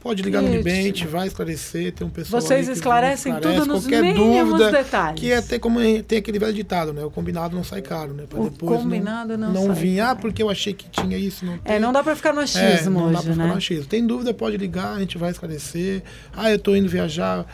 [0.00, 0.68] pode ligar no Isso.
[0.68, 5.20] A gente vai esclarecer, tem um pessoal Vocês esclarecem esclarece tudo nos qualquer dúvida, detalhes.
[5.20, 7.04] Que é até como tem aquele velho ditado, né?
[7.04, 8.24] O combinado não sai caro, né?
[8.28, 11.44] Pra O depois combinado não não sai vir, ah, porque eu achei que tinha isso,
[11.44, 11.74] não tem.
[11.74, 13.50] É, não dá para ficar no É, achismo não dá hoje, pra ficar né?
[13.52, 13.84] no achismo.
[13.86, 16.02] Tem dúvida, pode ligar, a gente vai esclarecer.
[16.32, 17.46] Ah, eu tô indo viajar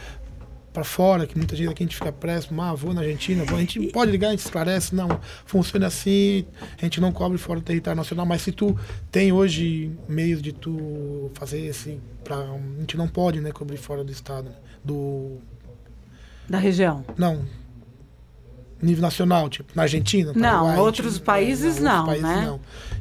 [0.75, 3.57] para fora, que muita gente aqui a gente fica próximo, ah, vou na Argentina, vou.
[3.57, 5.09] a gente pode ligar, a gente esclarece, não,
[5.47, 6.45] funciona assim,
[6.77, 8.77] a gente não cobre fora do território nacional, mas se tu
[9.11, 14.03] tem hoje meios de tu fazer esse, pra, a gente não pode, né, cobrir fora
[14.03, 15.39] do estado, né, do,
[16.49, 17.05] Da região.
[17.17, 17.45] não,
[18.85, 22.43] nível nacional, tipo, na Argentina, Não, Paraguai, gente- outros países outros não, países né?
[22.47, 22.61] não.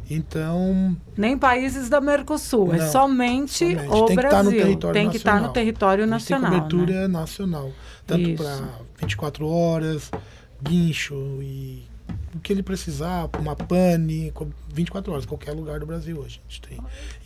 [0.10, 3.88] Então, Nem países da Mercosul, é Não, somente, somente.
[3.88, 4.62] o Tem que estar no Brasil.
[4.62, 5.54] território tem que estar no nacional.
[5.54, 6.10] território gente tem
[6.40, 6.52] nacional.
[6.52, 7.08] cobertura né?
[7.08, 7.72] nacional.
[8.06, 8.60] Tanto para
[9.00, 10.12] 24 horas,
[10.62, 11.84] guincho e
[12.36, 16.42] o que ele precisar, uma pane, co- 24 horas, qualquer lugar do Brasil hoje.
[16.48, 16.78] A gente tem.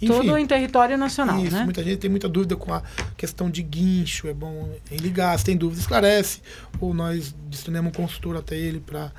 [0.01, 1.63] Enfim, Tudo em território nacional, isso, né?
[1.63, 2.81] muita gente tem muita dúvida com a
[3.15, 6.41] questão de guincho, é bom ligar, se tem dúvida, esclarece.
[6.81, 9.11] Ou nós destinamos um consultor até ele para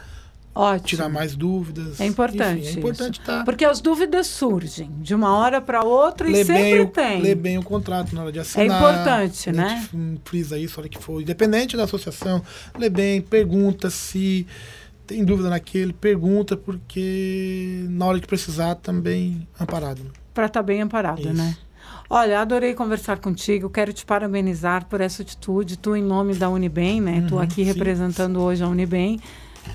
[0.54, 0.86] Ótimo.
[0.88, 2.00] tirar mais dúvidas.
[2.00, 2.60] É importante.
[2.66, 3.44] Enfim, é importante estar.
[3.44, 7.20] Porque as dúvidas surgem de uma hora para outra e ler sempre o, tem.
[7.22, 8.66] ler bem o contrato na hora de assinar.
[8.66, 9.88] importante, A né?
[9.92, 11.22] gente frisa isso, hora que for.
[11.22, 12.42] Independente da associação,
[12.78, 14.46] lê bem, pergunta se
[15.08, 20.04] tem dúvida naquele, pergunta, porque na hora que precisar também amparado.
[20.04, 20.10] né?
[20.34, 21.32] Para estar bem amparado, Isso.
[21.32, 21.56] né?
[22.10, 23.68] Olha, adorei conversar contigo.
[23.68, 25.76] Quero te parabenizar por essa atitude.
[25.78, 27.24] Tu, em nome da Unibem, né?
[27.26, 27.62] tu Uhum, aqui sim.
[27.64, 29.18] representando hoje a Unibem.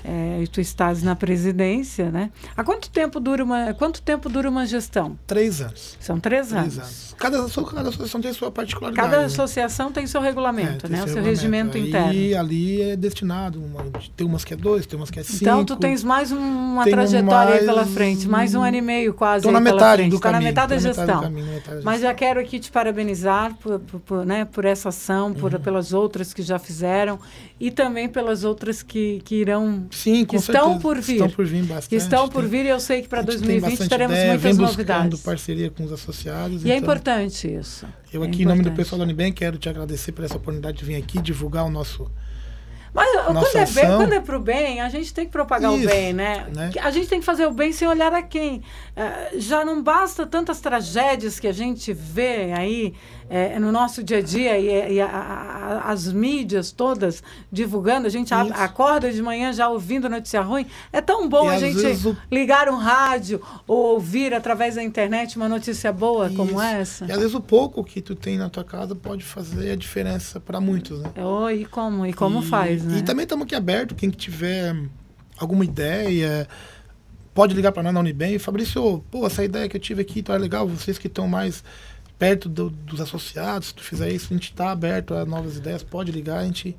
[0.04, 2.30] É, e tu estás na presidência, né?
[2.56, 5.18] Há quanto tempo dura uma, quanto tempo dura uma gestão?
[5.26, 5.96] Três anos.
[6.00, 6.78] São três, Três anos.
[6.78, 7.14] anos.
[7.18, 7.38] Cada,
[7.74, 9.08] cada associação tem sua particularidade.
[9.08, 9.26] Cada né?
[9.26, 11.04] associação tem seu É, regulamento, tem né?
[11.04, 12.38] O seu regimento Aí, interno.
[12.40, 13.62] ali é destinado.
[13.62, 13.84] Uma,
[14.16, 15.38] tem umas que é dois, tem umas que é cinco.
[15.42, 18.80] Então, tu tens mais um- uma trajetória aí mais pela frente, mais um ano e
[18.82, 20.10] meio quase Tô aí na metade frente.
[20.10, 20.42] do Tá caminho.
[20.42, 21.20] na metade da gestão.
[21.20, 25.32] caminho, metade Mas já quero aqui te parabenizar por, por- por, né, por essa ação,
[25.32, 25.60] por, Uhum.
[25.60, 27.18] pelas outras que já fizeram
[27.60, 30.80] e também pelas outras que, que irão, Sim, que com estão certeza.
[30.80, 31.12] por vir.
[31.12, 31.88] Estão por vir bastante.
[31.88, 34.14] que estão por vir e eu sei que para a gente tem 2020 bastante teremos
[34.16, 35.20] ideia, muitas vem novidades.
[35.20, 36.64] parceria com os associados.
[36.64, 37.86] E é então, importante isso.
[38.12, 40.78] Eu É aqui, em nome do pessoal da Unibem, quero te agradecer por essa oportunidade
[40.78, 42.10] de vir aqui divulgar o nosso...
[42.96, 45.76] Mas quando é, bem, ação- quando é pro bem, a gente tem que propagar o
[45.76, 46.46] Isso, bem, né?
[46.54, 46.70] né?
[46.80, 48.62] A gente tem que fazer o bem sem olhar a quem.
[48.94, 52.94] Eh, já não basta tantas tragédias que a gente vê aí
[53.30, 58.06] eh, no nosso dia a dia e, e a- a- as mídias todas divulgando.
[58.06, 60.66] A gente a- acorda de manhã já ouvindo notícia ruim.
[60.92, 65.36] É tão bom E a gente o- ligar um rádio ou ouvir através da internet
[65.36, 66.60] uma notícia boa como Isso.
[66.62, 67.04] essa.
[67.06, 70.38] E às vezes o pouco que tu tem na tua casa pode fazer a diferença
[70.40, 71.10] para muitos, né?
[71.16, 72.04] Oh, e como?
[72.06, 72.98] E como E- faz, né?
[72.98, 74.76] E também estamos aqui aberto, quem que tiver
[75.38, 76.46] alguma ideia,
[77.34, 78.38] pode ligar para nós na Unibem.
[78.38, 81.64] Fabrício, pô, essa ideia que eu tive aqui tá legal, vocês que estão mais
[82.18, 85.82] perto do- dos associados, se tu fizer isso, a gente está aberto a novas ideias,
[85.82, 86.76] pode ligar, a gente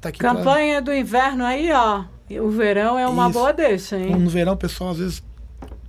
[0.00, 2.04] tá aqui pra- Campanha do inverno aí, ó.
[2.40, 3.38] O verão é uma Isso.
[3.38, 4.16] boa deixa, hein?
[4.16, 5.22] No verão, o pessoal às vezes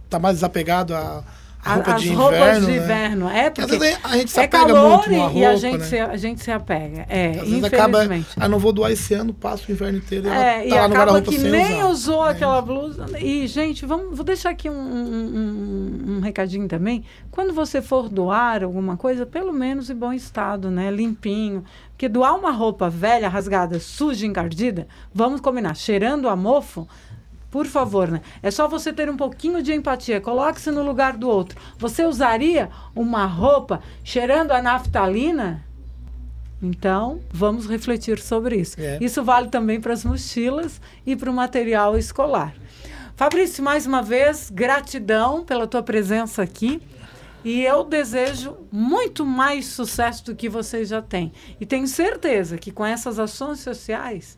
[0.10, 1.24] tá mais desapegado a,
[1.66, 2.78] A roupa as de roupas inverno, de né?
[2.84, 3.30] inverno.
[3.30, 5.48] É Porque às vezes a gente se é apega calor muito e, numa e a,
[5.50, 5.86] roupa, gente né?
[5.86, 7.06] se, a gente se apega.
[7.10, 8.28] É, Às vezes acaba, infelizmente.
[8.40, 10.88] ah, não vou doar esse ano, passo o inverno inteiro e É, e tá lá
[10.88, 11.88] no acaba que nem usar.
[11.90, 12.32] usou É.
[12.32, 13.06] aquela blusa.
[13.20, 17.04] E, gente, vamos, vou deixar aqui um, um, um- um recadinho também.
[17.32, 20.92] Quando você for doar alguma coisa, pelo menos em bom estado, né?
[20.92, 21.64] Limpinho.
[21.92, 26.88] Porque doar uma roupa velha, rasgada, suja, encardida, vamos combinar, cheirando a mofo,
[27.54, 28.20] por favor, né?
[28.42, 30.20] É só você ter um pouquinho de empatia.
[30.20, 31.56] Coloque-se no lugar do outro.
[31.78, 35.64] Você usaria uma roupa cheirando a naftalina?
[36.60, 38.82] Então, vamos refletir sobre isso.
[38.82, 38.98] É.
[39.00, 42.56] Isso vale também para as mochilas e para o material escolar.
[43.16, 46.82] Fabrício, mais uma vez, gratidão pela tua presença aqui.
[47.46, 51.32] E eu desejo muito mais sucesso do que vocês já têm.
[51.62, 54.36] E tenho certeza que com essas ações sociais,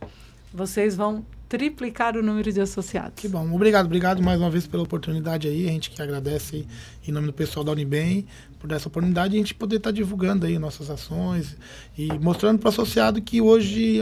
[0.52, 3.12] vocês vão triplicar o número de associados.
[3.16, 3.54] Que bom.
[3.54, 5.68] Obrigado, obrigado mais uma vez pela oportunidade aí.
[5.68, 6.66] A gente que agradece aí,
[7.06, 8.26] em nome do pessoal da Unibem
[8.58, 11.56] por essa oportunidade e a gente poder estar divulgando aí nossas ações
[11.96, 14.00] e mostrando para o associado que hoje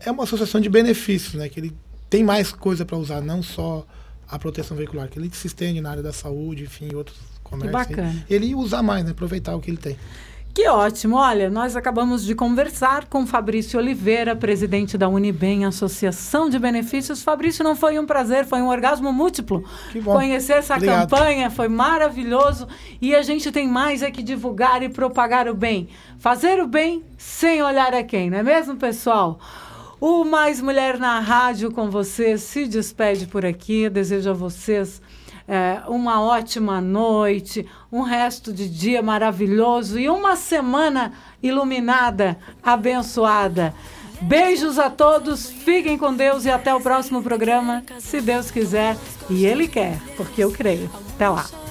[0.00, 1.48] é- uma associação de benefícios, né?
[1.48, 1.72] Que ele
[2.10, 3.86] tem mais coisa para usar, não só
[4.28, 7.76] a proteção veicular, que ele se estende na área da saúde, enfim, outros comércios.
[7.76, 7.86] aí.
[7.96, 8.26] bacana.
[8.28, 9.10] Ele usar mais, né?
[9.12, 9.96] Aproveitar o que ele tem.
[10.54, 11.16] Que ótimo!
[11.16, 17.24] Olha, nós acabamos de conversar com Fabrício Oliveira, presidente da Unibem, Associação de Benefícios.
[17.24, 19.64] Fabrício, não foi um prazer, foi um orgasmo múltiplo.
[19.90, 20.12] Que bom.
[20.12, 21.10] Conhecer essa Obrigado.
[21.10, 22.68] campanha foi maravilhoso
[23.02, 25.88] e a gente tem mais é que divulgar e propagar o bem.
[26.18, 29.40] Fazer o bem sem olhar a quem, não é mesmo, pessoal?
[30.00, 33.90] O Mais Mulher na Rádio com vocês se despede por aqui.
[33.90, 35.02] Desejo a vocês
[35.46, 43.74] é, uma ótima noite, um resto de dia maravilhoso e uma semana iluminada, abençoada.
[44.22, 48.96] Beijos a todos, fiquem com Deus e até o próximo programa, se Deus quiser
[49.28, 50.90] e Ele quer, porque eu creio.
[51.14, 51.63] Até lá.